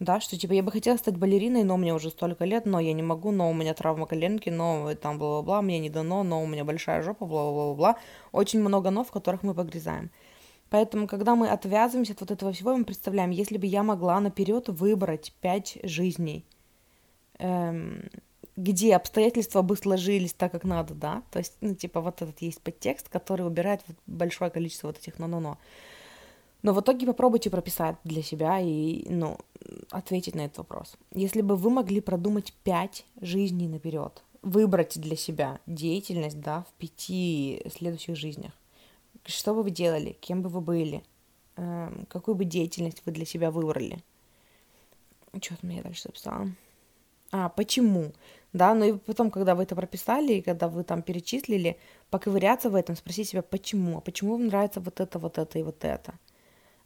[0.00, 2.92] да, что типа я бы хотела стать балериной, но мне уже столько лет, но я
[2.92, 6.46] не могу, но у меня травма коленки, но там бла-бла-бла, мне не дано, но у
[6.46, 7.96] меня большая жопа, бла-бла-бла-бла.
[8.30, 10.10] Очень много но, в которых мы погрязаем.
[10.70, 14.68] Поэтому, когда мы отвязываемся от вот этого всего, мы представляем, если бы я могла наперед
[14.68, 16.44] выбрать пять жизней,
[17.38, 18.10] эм,
[18.56, 22.60] где обстоятельства бы сложились так, как надо, да, то есть, ну, типа, вот этот есть
[22.60, 25.58] подтекст, который убирает большое количество вот этих но-но-но.
[26.62, 29.38] Но в итоге попробуйте прописать для себя и, ну,
[29.90, 30.96] ответить на этот вопрос.
[31.12, 37.62] Если бы вы могли продумать пять жизней наперед, выбрать для себя деятельность, да, в пяти
[37.76, 38.52] следующих жизнях,
[39.24, 41.04] что бы вы делали, кем бы вы были,
[41.56, 44.02] эм, какую бы деятельность вы для себя выбрали?
[45.40, 46.48] Что там я дальше записала?
[47.32, 48.12] А, почему?
[48.52, 51.78] Да, ну и потом, когда вы это прописали, и когда вы там перечислили,
[52.10, 53.98] поковыряться в этом, спросить себя, почему?
[53.98, 56.14] А почему вам нравится вот это, вот это и вот это?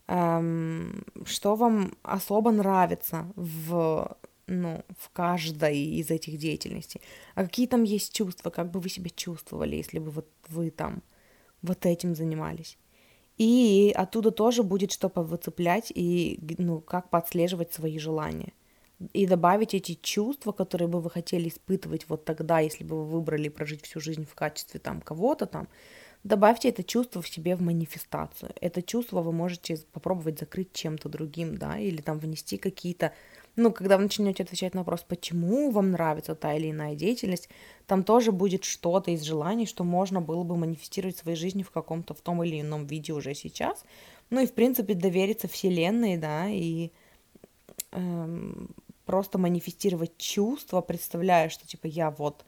[0.07, 7.01] эм, что вам особо нравится в, ну, в каждой из этих деятельностей,
[7.35, 11.01] а какие там есть чувства, как бы вы себя чувствовали, если бы вот вы там
[11.61, 12.77] вот этим занимались.
[13.37, 18.53] И оттуда тоже будет что повыцеплять и ну, как подслеживать свои желания.
[19.13, 23.49] И добавить эти чувства, которые бы вы хотели испытывать вот тогда, если бы вы выбрали
[23.49, 25.67] прожить всю жизнь в качестве там кого-то там,
[26.23, 28.53] Добавьте это чувство в себе в манифестацию.
[28.61, 33.11] Это чувство вы можете попробовать закрыть чем-то другим, да, или там внести какие-то
[33.55, 37.49] ну, когда вы начнете отвечать на вопрос, почему вам нравится та или иная деятельность,
[37.85, 41.69] там тоже будет что-то из желаний, что можно было бы манифестировать в своей жизни в
[41.69, 43.85] каком-то в том или ином виде уже сейчас.
[44.31, 46.89] Ну и, в принципе, довериться Вселенной, да, и
[47.91, 48.69] эм,
[49.05, 52.45] просто манифестировать чувства, представляя, что, типа, я вот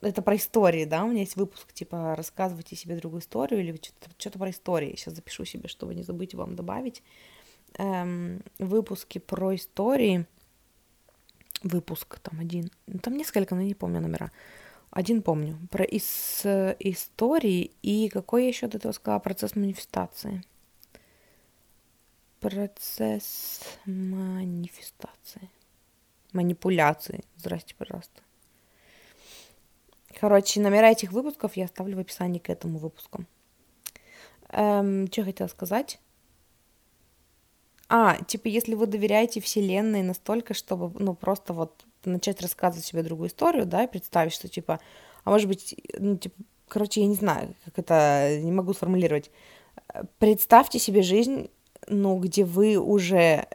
[0.00, 3.78] это про истории, да, у меня есть выпуск, типа, рассказывайте себе другую историю или
[4.18, 4.96] что-то, про истории.
[4.96, 7.02] Сейчас запишу себе, чтобы не забыть вам добавить.
[7.78, 10.26] Эм, выпуски про истории.
[11.62, 12.70] Выпуск там один.
[12.86, 14.30] Ну, там несколько, но не помню номера.
[14.90, 15.58] Один помню.
[15.70, 16.42] Про из,
[16.78, 19.18] истории и какой я еще до этого сказала?
[19.18, 20.42] Процесс манифестации.
[22.40, 25.50] Процесс манифестации.
[26.34, 27.24] Манипуляции.
[27.36, 28.20] Здрасте, пожалуйста.
[30.20, 33.24] Короче, номера этих выпусков я оставлю в описании к этому выпуску.
[34.50, 35.98] Эм, что хотела сказать?
[37.88, 43.28] А, типа, если вы доверяете Вселенной настолько, чтобы, ну, просто вот начать рассказывать себе другую
[43.28, 44.80] историю, да, и представить, что, типа,
[45.24, 46.34] а может быть, ну, типа,
[46.68, 49.30] короче, я не знаю, как это, не могу сформулировать.
[50.18, 51.50] Представьте себе жизнь,
[51.88, 53.46] ну, где вы уже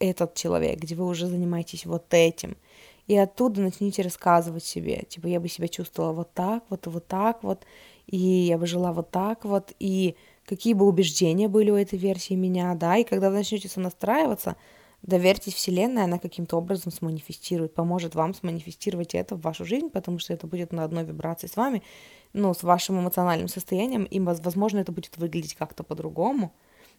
[0.00, 2.56] этот человек, где вы уже занимаетесь вот этим–
[3.10, 7.42] и оттуда начните рассказывать себе, типа, я бы себя чувствовала вот так, вот вот так
[7.42, 7.64] вот,
[8.06, 10.14] и я бы жила вот так вот, и
[10.46, 14.54] какие бы убеждения были у этой версии меня, да, и когда вы начнете сонастраиваться,
[15.02, 20.32] доверьтесь Вселенной, она каким-то образом сманифестирует, поможет вам сманифестировать это в вашу жизнь, потому что
[20.32, 21.82] это будет на одной вибрации с вами,
[22.32, 26.52] ну, с вашим эмоциональным состоянием, и, возможно, это будет выглядеть как-то по-другому,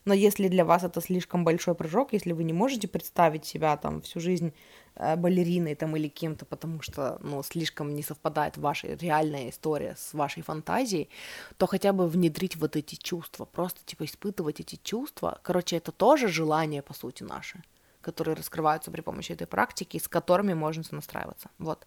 [0.06, 4.02] Но если для вас это слишком большой прыжок, если вы не можете представить себя там
[4.02, 4.54] всю жизнь
[4.96, 10.14] э, балериной там или кем-то, потому что, ну, слишком не совпадает ваша реальная история с
[10.14, 11.10] вашей фантазией,
[11.58, 15.40] то хотя бы внедрить вот эти чувства, просто, типа, испытывать эти чувства.
[15.44, 17.62] Короче, это тоже желание, по сути, наши,
[18.02, 21.50] которые раскрываются при помощи этой практики, с которыми можно сонастраиваться.
[21.60, 21.86] Вот.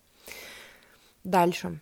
[1.24, 1.80] Дальше.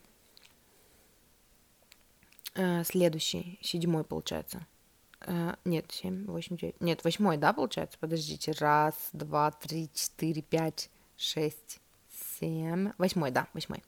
[2.54, 4.66] Э, следующий, седьмой, получается.
[5.26, 6.80] Uh, нет, семь, восемь, девять.
[6.80, 7.96] Нет, восьмой, да, получается?
[8.00, 8.52] Подождите.
[8.58, 11.80] Раз, два, три, четыре, пять, шесть,
[12.38, 12.92] семь.
[12.98, 13.82] Восьмой, да, восьмой.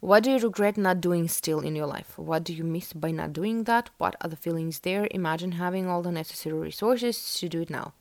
[0.00, 2.16] What do you regret not doing still in your life?
[2.16, 3.86] What do you miss by not doing that?
[3.98, 5.06] What are the feelings there?
[5.10, 7.92] Imagine having all the necessary resources to do it now.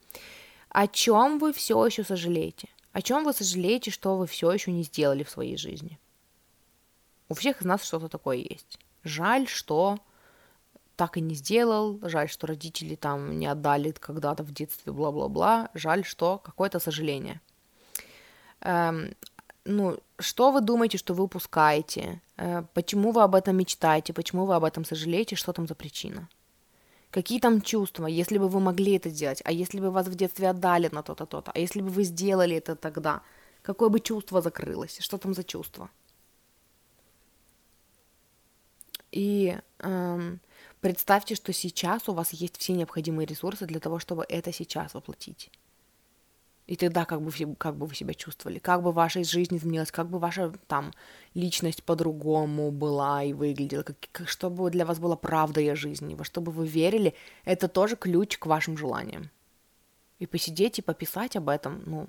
[0.69, 2.69] О чем вы все еще сожалеете?
[2.91, 5.99] О чем вы сожалеете, что вы все еще не сделали в своей жизни?
[7.29, 8.79] У всех из нас что-то такое есть.
[9.03, 9.99] Жаль, что
[10.95, 16.03] так и не сделал, жаль, что родители там не отдали когда-то в детстве, бла-бла-бла, жаль,
[16.03, 17.41] что какое-то сожаление.
[18.61, 19.15] Эм,
[19.65, 22.21] ну, что вы думаете, что вы упускаете?
[22.37, 24.13] Э, почему вы об этом мечтаете?
[24.13, 25.35] Почему вы об этом сожалеете?
[25.35, 26.27] Что там за причина?
[27.11, 29.41] Какие там чувства, если бы вы могли это сделать?
[29.45, 31.51] А если бы вас в детстве отдали на то-то, то-то?
[31.53, 33.21] А если бы вы сделали это тогда?
[33.61, 34.97] Какое бы чувство закрылось?
[34.99, 35.89] Что там за чувство?
[39.11, 40.39] И эм,
[40.81, 45.51] Представьте, что сейчас у вас есть все необходимые ресурсы для того, чтобы это сейчас воплотить.
[46.65, 50.09] И тогда как бы, как бы вы себя чувствовали, как бы ваша жизнь изменилась, как
[50.09, 50.91] бы ваша там
[51.35, 56.15] личность по-другому была и выглядела, как, как, что бы для вас было правдой о жизни,
[56.15, 57.13] во что бы вы верили,
[57.45, 59.29] это тоже ключ к вашим желаниям.
[60.17, 62.07] И посидеть и пописать об этом, ну,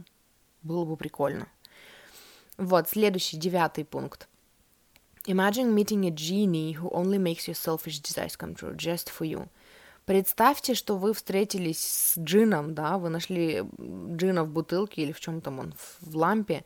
[0.62, 1.48] было бы прикольно.
[2.56, 4.28] Вот, следующий, девятый пункт.
[5.26, 9.48] Imagine meeting a genie who only makes your selfish desires come true just for you.
[10.04, 13.62] Представьте, что вы встретились с джином, да, вы нашли
[14.16, 16.64] джина в бутылке или в чем там он, в лампе,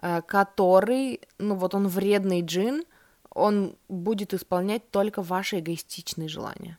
[0.00, 2.84] э, который, ну вот он вредный джин,
[3.28, 6.78] он будет исполнять только ваши эгоистичные желания.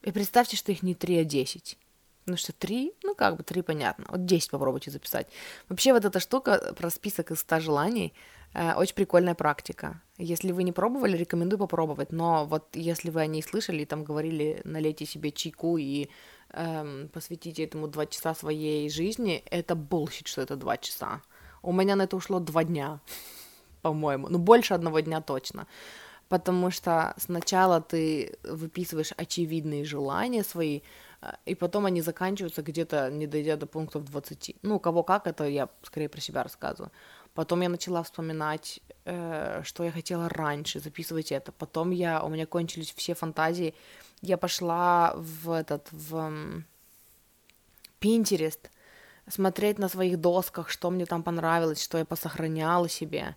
[0.00, 1.76] И представьте, что их не 3, а 10.
[2.24, 2.94] Ну что, 3?
[3.02, 4.06] Ну как бы 3 понятно.
[4.08, 5.26] Вот 10 попробуйте записать.
[5.68, 8.14] Вообще вот эта штука про список из 100 желаний–
[8.76, 10.00] очень прикольная практика.
[10.16, 12.10] Если вы не пробовали, рекомендую попробовать.
[12.12, 16.08] Но вот если вы о ней слышали, там говорили, налейте себе чайку и
[16.52, 21.20] эм, посвятите этому два часа своей жизни, это bullshit, что это два часа.
[21.62, 23.00] У меня на это ушло два дня,
[23.82, 24.28] по-моему.
[24.28, 25.66] Ну, больше одного дня точно.
[26.28, 30.80] Потому что сначала ты выписываешь очевидные желания свои,
[31.20, 34.56] э, и потом они заканчиваются где-то, не дойдя до пунктов 20.
[34.62, 36.90] Ну, у кого как, это я скорее про себя рассказываю.
[37.36, 41.52] Потом я начала вспоминать, э, что я хотела раньше, записывать это.
[41.52, 43.74] Потом я, у меня кончились все фантазии.
[44.22, 46.32] Я пошла в этот, в
[48.00, 48.70] Pinterest,
[49.28, 53.36] смотреть на своих досках, что мне там понравилось, что я посохраняла себе.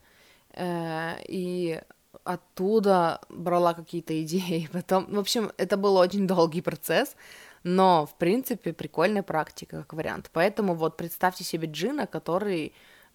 [0.53, 1.81] Э, и
[2.23, 4.69] оттуда брала какие-то идеи.
[4.73, 7.17] Потом, в общем, это был очень долгий процесс,
[7.63, 10.29] но, в принципе, прикольная практика как вариант.
[10.31, 12.71] Поэтому вот представьте себе джина, который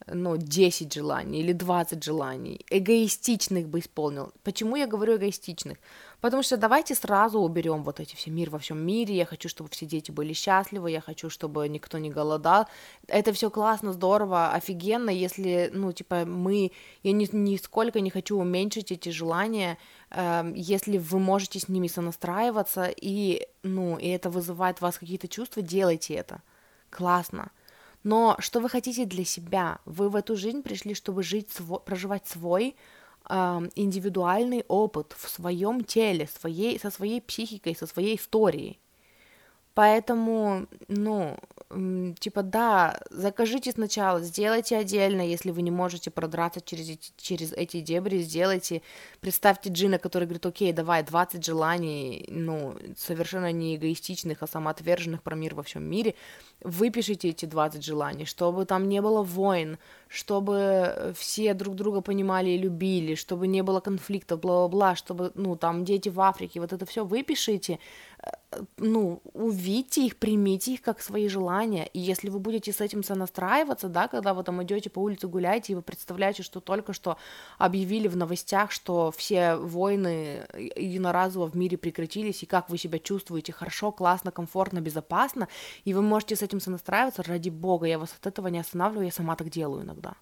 [0.07, 4.33] ну, 10 желаний или 20 желаний, эгоистичных бы исполнил.
[4.43, 5.79] Почему я говорю эгоистичных?
[6.21, 9.71] Потому что давайте сразу уберем вот эти все мир во всем мире, я хочу, чтобы
[9.71, 12.67] все дети были счастливы, я хочу, чтобы никто не голодал.
[13.09, 18.93] Это все классно, здорово, офигенно, если, ну, типа, мы, я ни, нисколько не хочу уменьшить
[18.93, 19.79] эти желания,
[20.11, 25.29] э, если вы можете с ними сонастраиваться, и, ну, и это вызывает у вас какие-то
[25.29, 26.43] чувства, делайте это.
[26.91, 27.51] Классно.
[28.05, 29.79] Но что вы хотите для себя?
[29.87, 32.77] Вы в эту жизнь пришли, чтобы жить, свой, проживать свой
[33.29, 33.35] э,
[33.75, 38.79] индивидуальный опыт в своем теле, своей, со своей психикой, со своей историей.
[39.75, 41.37] Поэтому, ну,
[42.21, 47.81] типа, да, закажите сначала, сделайте отдельно, если вы не можете продраться через эти, через эти
[47.81, 48.83] дебри, сделайте,
[49.21, 55.35] представьте Джина, который говорит, окей, давай, 20 желаний, ну, совершенно не эгоистичных, а самоотверженных про
[55.35, 56.15] мир во всем мире,
[56.61, 62.59] выпишите эти 20 желаний, чтобы там не было войн, чтобы все друг друга понимали и
[62.59, 67.05] любили, чтобы не было конфликтов, бла-бла-бла, чтобы, ну, там, дети в Африке, вот это все
[67.05, 67.81] выпишите,
[68.77, 73.89] ну, увидьте их, примите их как свои желания, и если вы будете с этим сонастраиваться,
[73.89, 77.17] да, когда вы там идете по улице гуляете, и вы представляете, что только что
[77.59, 80.47] объявили в новостях, что все войны
[80.77, 85.49] единоразово в мире прекратились, и как вы себя чувствуете хорошо, классно, комфортно, безопасно,
[85.85, 89.13] и вы можете с этим сонастраиваться, ради бога, я вас от этого не останавливаю, я
[89.13, 90.15] сама так делаю иногда.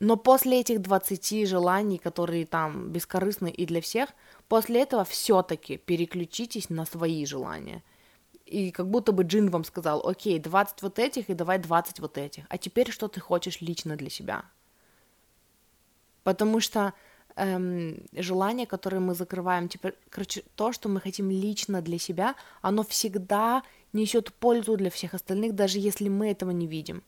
[0.00, 4.08] Но после этих 20 желаний, которые там бескорыстны и для всех,
[4.50, 7.82] после этого все-таки переключитесь на свои желания.
[8.52, 12.18] и как будто бы джин вам сказал, окей, 20 вот этих и давай 20 вот
[12.18, 14.44] этих, а теперь что ты хочешь лично для себя?
[16.24, 16.92] Потому что
[17.36, 22.82] эм, желание, которое мы закрываем, типа, короче, то, что мы хотим лично для себя, оно
[22.82, 27.02] всегда несет пользу для всех остальных, даже если мы этого не видим.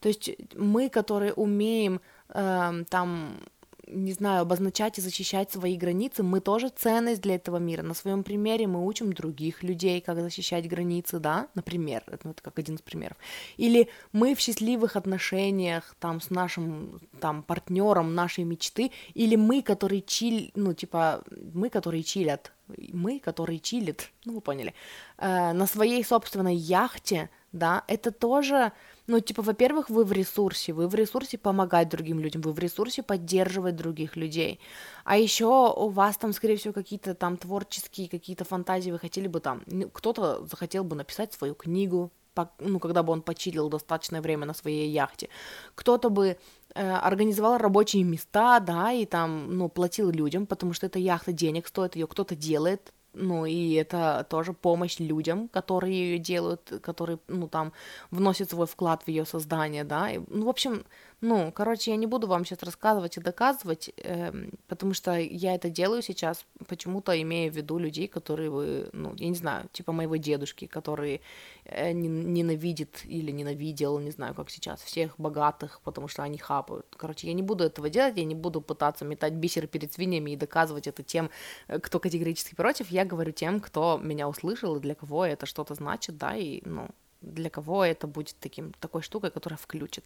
[0.00, 3.40] То есть мы, которые умеем э, там
[3.86, 7.82] не знаю, обозначать и защищать свои границы, мы тоже ценность для этого мира.
[7.82, 12.58] На своем примере мы учим других людей, как защищать границы, да, например, это, ну, как
[12.58, 13.16] один из примеров.
[13.56, 20.02] Или мы в счастливых отношениях там с нашим там партнером нашей мечты, или мы, которые
[20.02, 21.22] чил, ну типа
[21.52, 22.52] мы, которые чилят,
[22.92, 24.74] мы, которые чилят, ну вы поняли,
[25.18, 28.72] э, на своей собственной яхте, да, это тоже
[29.06, 33.02] ну, типа, во-первых, вы в ресурсе, вы в ресурсе помогать другим людям, вы в ресурсе
[33.02, 34.60] поддерживать других людей.
[35.04, 39.40] А еще у вас там, скорее всего, какие-то там творческие, какие-то фантазии, вы хотели бы
[39.40, 42.10] там, ну, кто-то захотел бы написать свою книгу,
[42.58, 45.28] ну, когда бы он почилил достаточное время на своей яхте.
[45.74, 46.36] Кто-то бы
[46.74, 51.68] э, организовал рабочие места, да, и там, ну, платил людям, потому что эта яхта денег
[51.68, 57.48] стоит, ее кто-то делает, ну, и это тоже помощь людям, которые ее делают, которые, ну,
[57.48, 57.72] там,
[58.10, 60.84] вносят свой вклад в ее создание, да, и, ну, в общем,
[61.24, 64.30] ну, короче, я не буду вам сейчас рассказывать и доказывать, э,
[64.68, 69.28] потому что я это делаю сейчас, почему-то имея в виду людей, которые вы, ну, я
[69.28, 71.22] не знаю, типа моего дедушки, который
[71.64, 76.86] э, ненавидит или ненавидел, не знаю, как сейчас, всех богатых, потому что они хапают.
[76.94, 80.36] Короче, я не буду этого делать, я не буду пытаться метать бисер перед свиньями и
[80.36, 81.30] доказывать это тем,
[81.68, 82.90] э, кто категорически против.
[82.90, 86.88] Я говорю тем, кто меня услышал и для кого это что-то значит, да, и, ну,
[87.32, 90.04] для кого это будет таким, такой штукой, которая включит.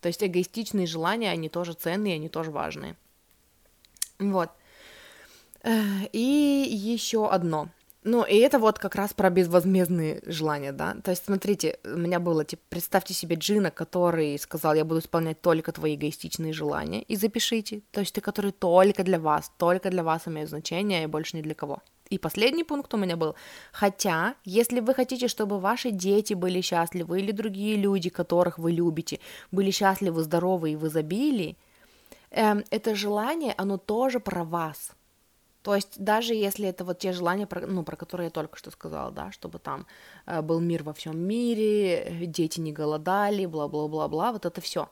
[0.00, 2.96] То есть эгоистичные желания, они тоже ценные, они тоже важные.
[4.18, 4.50] Вот.
[6.12, 7.68] И еще одно.
[8.02, 10.96] Ну, и это вот как раз про безвозмездные желания, да.
[11.04, 15.42] То есть, смотрите, у меня было, типа, представьте себе Джина, который сказал, я буду исполнять
[15.42, 17.82] только твои эгоистичные желания, и запишите.
[17.90, 21.42] То есть, ты, который только для вас, только для вас имеют значение, и больше ни
[21.42, 21.82] для кого.
[22.10, 23.36] И последний пункт у меня был.
[23.72, 29.20] Хотя, если вы хотите, чтобы ваши дети были счастливы, или другие люди, которых вы любите,
[29.52, 31.56] были счастливы, здоровы и в изобилии,
[32.30, 34.90] эм, это желание, оно тоже про вас.
[35.62, 38.70] То есть даже если это вот те желания, про, ну, про которые я только что
[38.70, 39.86] сказала, да, чтобы там
[40.26, 44.88] э, был мир во всем мире, дети не голодали, бла-бла-бла-бла, вот это все.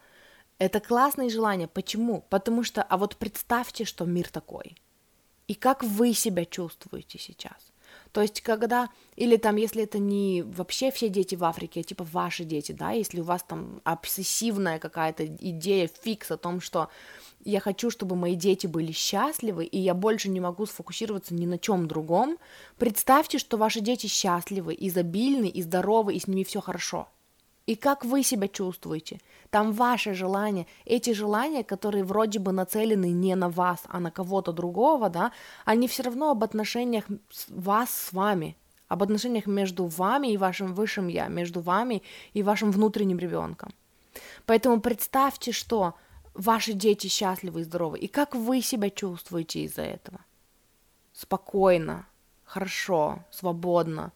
[0.58, 1.66] Это классные желания.
[1.68, 2.24] Почему?
[2.28, 4.76] Потому что, а вот представьте, что мир такой–
[5.48, 7.72] и как вы себя чувствуете сейчас.
[8.12, 12.04] То есть, когда, или там, если это не вообще все дети в Африке, а типа
[12.04, 16.88] ваши дети, да, если у вас там обсессивная какая-то идея, фикс о том, что
[17.44, 21.58] я хочу, чтобы мои дети были счастливы, и я больше не могу сфокусироваться ни на
[21.58, 22.38] чем другом,
[22.78, 27.08] представьте, что ваши дети счастливы, изобильны и здоровы, и с ними все хорошо.
[27.68, 29.20] И как вы себя чувствуете?
[29.50, 34.52] Там ваши желания, эти желания, которые вроде бы нацелены не на вас, а на кого-то
[34.52, 35.32] другого, да,
[35.66, 37.04] они все равно об отношениях
[37.48, 38.56] вас с вами,
[38.88, 42.02] об отношениях между вами и вашим высшим я, между вами
[42.32, 43.74] и вашим внутренним ребенком.
[44.46, 45.92] Поэтому представьте, что
[46.32, 50.20] ваши дети счастливы и здоровы, и как вы себя чувствуете из-за этого.
[51.12, 52.06] Спокойно,
[52.44, 54.12] хорошо, свободно,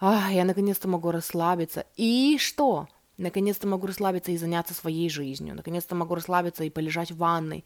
[0.00, 1.86] Ах, я наконец-то могу расслабиться.
[1.96, 2.88] И что?
[3.16, 5.56] Наконец-то могу расслабиться и заняться своей жизнью.
[5.56, 7.64] Наконец-то могу расслабиться и полежать в ванной.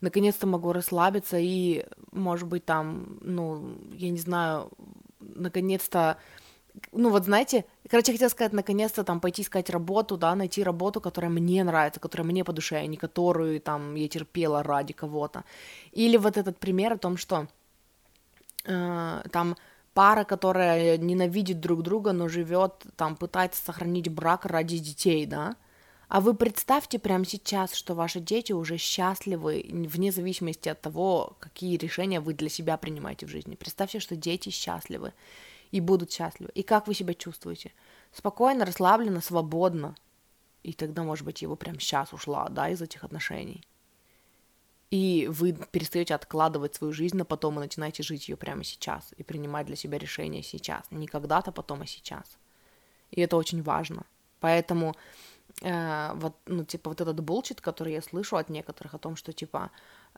[0.00, 4.70] Наконец-то могу расслабиться и, может быть, там, ну, я не знаю,
[5.20, 6.16] наконец-то
[6.92, 11.00] ну вот знаете, короче, я хотела сказать, наконец-то там пойти искать работу, да, найти работу,
[11.00, 15.44] которая мне нравится, которая мне по душе, а не которую там я терпела ради кого-то.
[15.92, 17.46] Или вот этот пример о том, что
[18.64, 19.56] э, там
[19.94, 25.56] пара, которая ненавидит друг друга, но живет, там, пытается сохранить брак ради детей, да?
[26.08, 31.76] А вы представьте прямо сейчас, что ваши дети уже счастливы, вне зависимости от того, какие
[31.76, 33.54] решения вы для себя принимаете в жизни.
[33.54, 35.12] Представьте, что дети счастливы
[35.70, 36.52] и будут счастливы.
[36.54, 37.72] И как вы себя чувствуете?
[38.12, 39.96] Спокойно, расслабленно, свободно.
[40.62, 43.62] И тогда, может быть, его прям сейчас ушла, да, из этих отношений
[44.90, 49.22] и вы перестаете откладывать свою жизнь на потом и начинаете жить ее прямо сейчас и
[49.22, 52.38] принимать для себя решения сейчас, не когда-то потом, а сейчас.
[53.10, 54.04] И это очень важно.
[54.40, 54.94] Поэтому
[55.62, 59.32] э, вот, ну, типа, вот этот булчит, который я слышу от некоторых о том, что,
[59.32, 59.70] типа,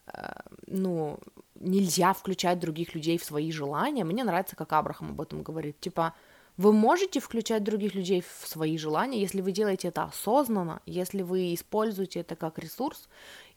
[0.07, 0.33] э,
[0.67, 1.19] ну,
[1.55, 6.13] нельзя включать других людей в свои желания, мне нравится, как Абрахам об этом говорит, типа,
[6.57, 11.53] вы можете включать других людей в свои желания, если вы делаете это осознанно, если вы
[11.53, 13.07] используете это как ресурс,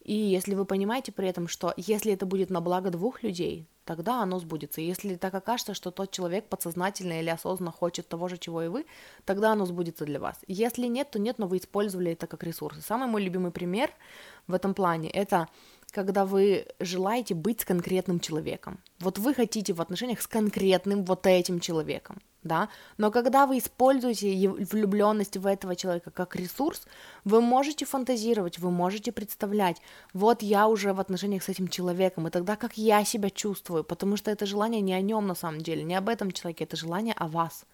[0.02, 4.22] И если вы понимаете при этом, что если это будет на благо двух людей, тогда
[4.22, 4.80] оно сбудется.
[4.80, 8.86] Если так окажется, что тот человек подсознательно или осознанно хочет того же, чего и вы,
[9.24, 10.38] тогда оно сбудется для вас.
[10.46, 12.78] Если нет, то нет, но вы использовали это как ресурс.
[12.84, 13.90] Самый мой любимый пример
[14.46, 15.48] в этом плане– это
[15.90, 18.78] когда вы желаете быть с конкретным человеком.
[18.98, 22.68] Вот вы хотите в отношениях с конкретным вот этим человеком, да,
[22.98, 26.86] но когда вы используете влюбленность в этого человека как ресурс,
[27.24, 29.76] вы можете фантазировать, вы можете представлять,
[30.12, 34.16] вот я уже в отношениях с этим человеком, и тогда как я себя чувствую, потому
[34.16, 37.14] что это желание не о нем на самом деле, не об этом человеке, это желание
[37.14, 37.64] о вас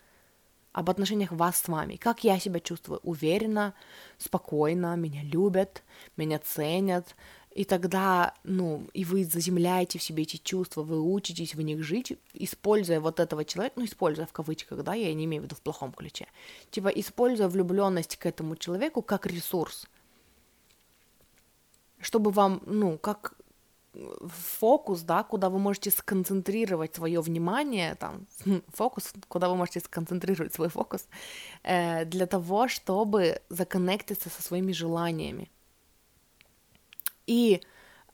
[0.77, 1.97] об отношениях вас с вами.
[1.97, 3.01] Как я себя чувствую?
[3.03, 3.73] Уверенно,
[4.19, 5.83] спокойно, меня любят,
[6.19, 7.17] меня ценят,
[7.57, 12.19] и тогда, ну, и вы заземляете в себе эти чувства, вы учитесь в них жить,
[12.35, 15.63] используя вот этого человека, ну, используя в кавычках, да, я не имею в виду в
[15.63, 16.27] плохом ключе,
[16.71, 19.87] типа, используя влюбленность к этому человеку как ресурс,
[21.99, 23.33] чтобы вам, ну, как
[24.59, 28.27] фокус, да, куда вы можете сконцентрировать свое внимание, там,
[28.75, 31.09] фокус, куда вы можете сконцентрировать свой фокус,
[31.63, 35.49] э, для того, чтобы законнектиться со своими желаниями.
[37.27, 37.61] И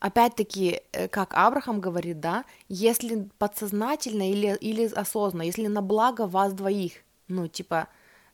[0.00, 6.52] опять-таки, э, как Абрахам говорит, да, если подсознательно или, или осознанно, если на благо вас
[6.52, 6.92] двоих,
[7.28, 7.88] ну, типа,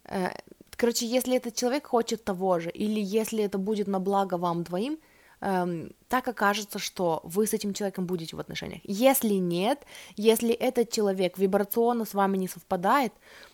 [0.04, 0.30] э,
[0.76, 4.98] короче, если этот человек хочет того же, или если это будет на благо вам двоим,
[5.40, 8.80] эм, так окажется, что вы с этим человеком будете в отношениях.
[8.84, 9.84] Если нет,
[10.16, 13.12] если этот человек вибрационно с вами не совпадает,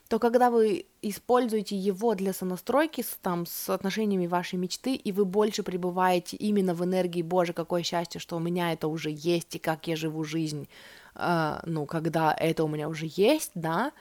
[0.09, 5.25] то когда вы используете его для сонастройки с, там, с отношениями вашей мечты, и вы
[5.25, 9.59] больше пребываете именно в энергии Боже, какое счастье, что у меня это уже есть, и
[9.59, 10.69] как я живу жизнь,
[11.15, 13.93] э, ну, когда это у меня уже есть, да,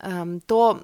[0.00, 0.82] э, то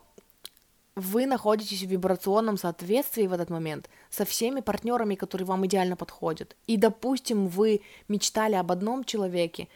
[0.99, 6.57] вы находитесь в вибрационном соответствии в этот момент со всеми партнерами, которые вам идеально подходят.
[6.66, 9.68] И, допустим, вы мечтали об одном человеке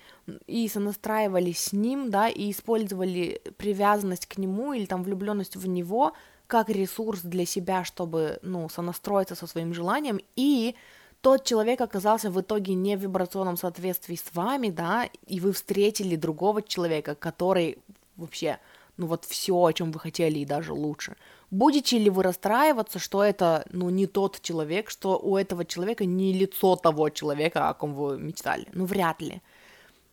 [0.46, 6.12] и сонастраивались с ним, да, и использовали привязанность к нему или там влюбленность в него
[6.46, 10.74] как ресурс для себя, чтобы, ну, сонастроиться со своим желанием, и
[11.22, 16.16] тот человек оказался в итоге не в вибрационном соответствии с вами, да, и вы встретили
[16.16, 17.78] другого человека, который
[18.16, 18.58] вообще
[18.96, 21.16] ну вот все, о чем вы хотели, и даже лучше.
[21.50, 26.32] Будете ли вы расстраиваться, что это, ну, не тот человек, что у этого человека не
[26.32, 28.68] лицо того человека, о ком вы мечтали?
[28.72, 29.42] Ну, вряд ли.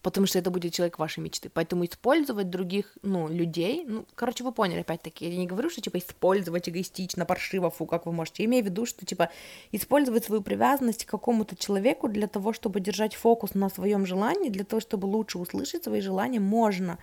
[0.01, 1.49] Потому что это будет человек вашей мечты.
[1.49, 5.97] Поэтому использовать других, ну, людей, ну, короче, вы поняли, опять-таки, я не говорю, что, типа,
[5.97, 8.43] использовать эгоистично, паршиво, фу, как вы можете.
[8.43, 9.29] Я имею в виду, что, типа,
[9.73, 14.63] использовать свою привязанность к какому-то человеку для того, чтобы держать фокус на своем желании, для
[14.63, 16.97] того, чтобы лучше услышать свои желания, можно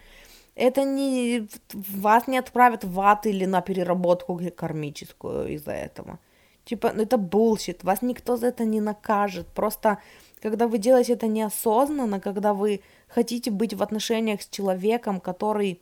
[0.57, 6.19] это не вас не отправят в ад или на переработку кармическую из-за этого.
[6.65, 9.47] Типа, ну, это bullshit, вас никто за это не накажет.
[9.49, 9.99] Просто,
[10.43, 15.81] когда вы делаете это неосознанно, когда вы хотите быть в отношениях с человеком, который,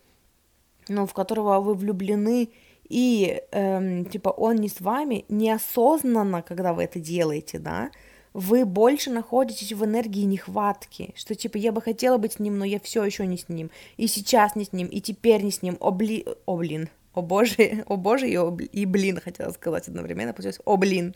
[0.89, 2.51] ну, в которого вы влюблены,
[2.89, 7.91] и, эм, типа, он не с вами, неосознанно, когда вы это делаете, да,
[8.35, 12.64] вы больше находитесь в энергии нехватки, что типа я бы хотела быть с ним, но
[12.64, 15.62] я все еще не с ним, и сейчас не с ним, и теперь не с
[15.62, 16.26] ним, о, бли...
[16.45, 20.76] о блин, о боже, о боже и, о, и блин, хотела сказать одновременно, получилось, о
[20.76, 21.14] блин,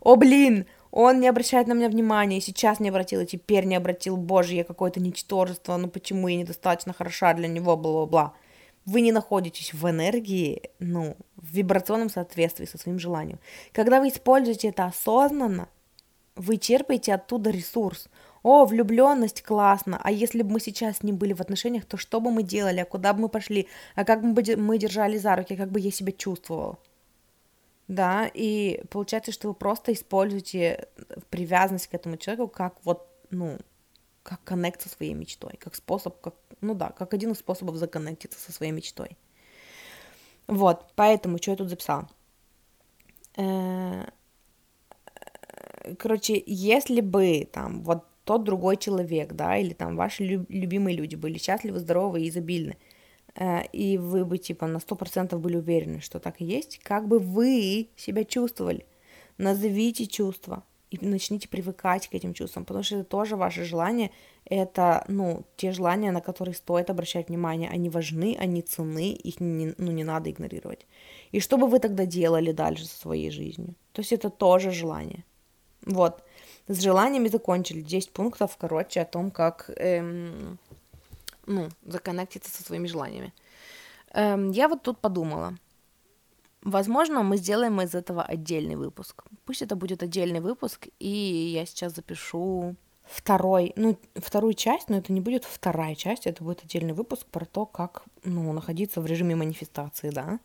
[0.00, 3.74] о блин, он не обращает на меня внимания, и сейчас не обратил, и теперь не
[3.74, 8.34] обратил, боже, я какое-то ничтожество, ну почему я недостаточно хороша для него, бла-бла-бла.
[8.84, 13.38] Вы не находитесь в энергии, ну, в вибрационном соответствии со своим желанием.
[13.72, 15.68] Когда вы используете это осознанно,
[16.36, 18.08] вы черпаете оттуда ресурс.
[18.42, 22.32] О, влюбленность классно, а если бы мы сейчас ним были в отношениях, то что бы
[22.32, 25.70] мы делали, а куда бы мы пошли, а как бы мы держали за руки, как
[25.70, 26.78] бы я себя чувствовала.
[27.86, 30.88] Да, и получается, что вы просто используете
[31.30, 33.58] привязанность к этому человеку как вот, ну,
[34.22, 38.40] как коннект со своей мечтой, как способ, как, ну да, как один из способов законнектиться
[38.40, 39.16] со своей мечтой.
[40.46, 42.08] Вот, поэтому, что я тут записала?
[45.98, 51.16] Короче, если бы там вот тот другой человек, да, или там ваши люб- любимые люди
[51.16, 52.76] были счастливы, здоровы и изобильны,
[53.34, 57.08] э, и вы бы типа на сто процентов были уверены, что так и есть, как
[57.08, 58.86] бы вы себя чувствовали?
[59.38, 64.10] Назовите чувства и начните привыкать к этим чувствам, потому что это тоже ваше желание,
[64.44, 69.74] это, ну, те желания, на которые стоит обращать внимание, они важны, они ценны, их не,
[69.78, 70.86] ну, не надо игнорировать.
[71.32, 73.74] И что бы вы тогда делали дальше со своей жизнью?
[73.92, 75.24] То есть это тоже желание.
[75.86, 76.22] Вот.
[76.68, 77.80] С желаниями закончили.
[77.80, 80.58] 10 пунктов, короче, о том, как, эм,
[81.46, 83.32] ну, законнектиться со своими желаниями.
[84.14, 85.56] Эм, я вот тут подумала.
[86.62, 89.24] Возможно, мы сделаем из этого отдельный выпуск.
[89.44, 95.12] Пусть это будет отдельный выпуск, и я сейчас запишу второй, ну, вторую часть, но это
[95.12, 99.34] не будет вторая часть, это будет отдельный выпуск про то, как, ну, находиться в режиме
[99.34, 100.38] манифестации, да.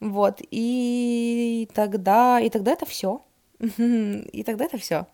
[0.00, 3.22] Вот, и тогда, и тогда это все.
[3.60, 5.06] И тогда это все.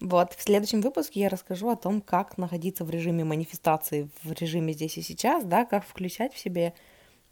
[0.00, 4.72] Вот, в следующем выпуске я расскажу о том, как находиться в режиме манифестации, в режиме
[4.72, 6.74] здесь и сейчас, да, как включать в себе,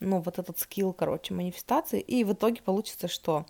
[0.00, 3.46] ну, вот этот скилл, короче, манифестации, и в итоге получится что?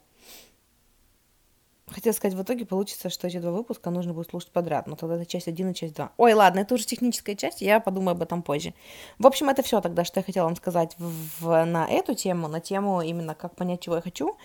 [1.89, 5.15] Хотела сказать, в итоге получится, что эти два выпуска нужно будет слушать подряд, но тогда
[5.15, 6.13] это часть 1 и часть 2.
[6.17, 8.75] Ой, ладно, это уже техническая часть, я подумаю об этом позже.
[9.19, 12.49] В общем, это все тогда, что я хотела вам сказать в, в, на эту тему,
[12.49, 14.37] на тему именно как понять, чего я хочу,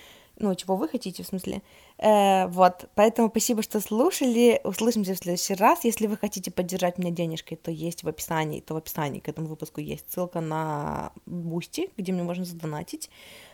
[0.42, 1.62] ну, чего вы хотите, в смысле.
[1.98, 4.60] Э, вот, поэтому спасибо, что слушали.
[4.64, 5.84] Услышимся в следующий раз.
[5.84, 9.48] Если вы хотите поддержать меня денежкой, то есть в описании, то в описании к этому
[9.48, 13.10] выпуску есть ссылка на Бусти, где мне можно задонатить.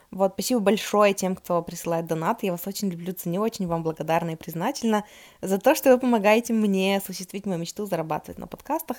[0.10, 2.46] Вот, спасибо большое тем, кто присылает донаты.
[2.46, 5.04] Я вас очень люблю, ценю, очень вам благодарна и признательна
[5.42, 8.98] за то, что вы помогаете мне осуществить мою мечту зарабатывать на подкастах.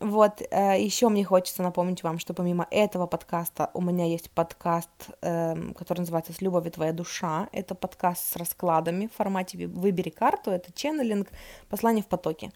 [0.00, 4.90] Вот, э, еще мне хочется напомнить вам, что помимо этого подкаста у меня есть подкаст,
[5.22, 7.48] эм, который называется «С любовью твоя душа».
[7.52, 11.28] Это подкаст с раскладами в формате «Выбери карту», это ченнелинг,
[11.68, 12.52] послание в потоке.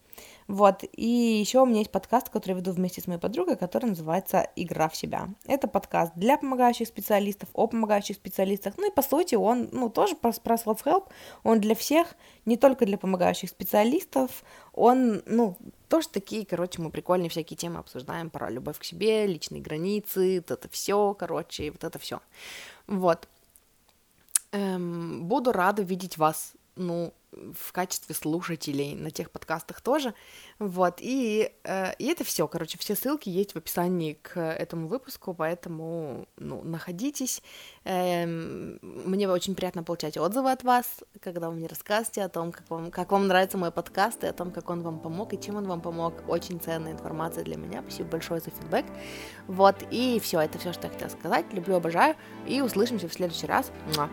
[0.48, 3.86] Вот, и еще у меня есть подкаст, который я веду вместе с моей подругой, который
[3.86, 5.28] называется «Игра в себя».
[5.46, 10.16] Это подкаст для помогающих специалистов, о помогающих специалистах, ну и по сути он, ну, тоже
[10.16, 11.08] про, про self-help,
[11.44, 12.14] он для всех,
[12.44, 15.56] не только для помогающих специалистов, он, ну,
[15.88, 20.50] тоже такие, короче, мы прикольные всякие темы обсуждаем про любовь к себе, личные границы, вот
[20.50, 22.20] это все, короче, вот это все.
[22.86, 23.28] Вот.
[24.52, 30.14] Эм, буду рада видеть вас, ну, в качестве слушателей на тех подкастах тоже.
[30.58, 35.34] Вот, и, э, и это все, короче, все ссылки есть в описании к этому выпуску,
[35.34, 37.42] поэтому, ну, находитесь.
[37.84, 40.86] Эм, мне очень приятно получать отзывы от вас,
[41.20, 44.32] когда вы мне рассказываете о том, как вам, как вам нравится мой подкаст, и о
[44.32, 46.14] том, как он вам помог, и чем он вам помог.
[46.28, 47.82] Очень ценная информация для меня.
[47.82, 48.84] Спасибо большое за фидбэк.
[49.46, 51.46] Вот, и все, это все, что я хотела сказать.
[51.52, 52.14] Люблю, обожаю,
[52.46, 53.72] и услышимся в следующий раз.
[53.96, 54.08] Муа.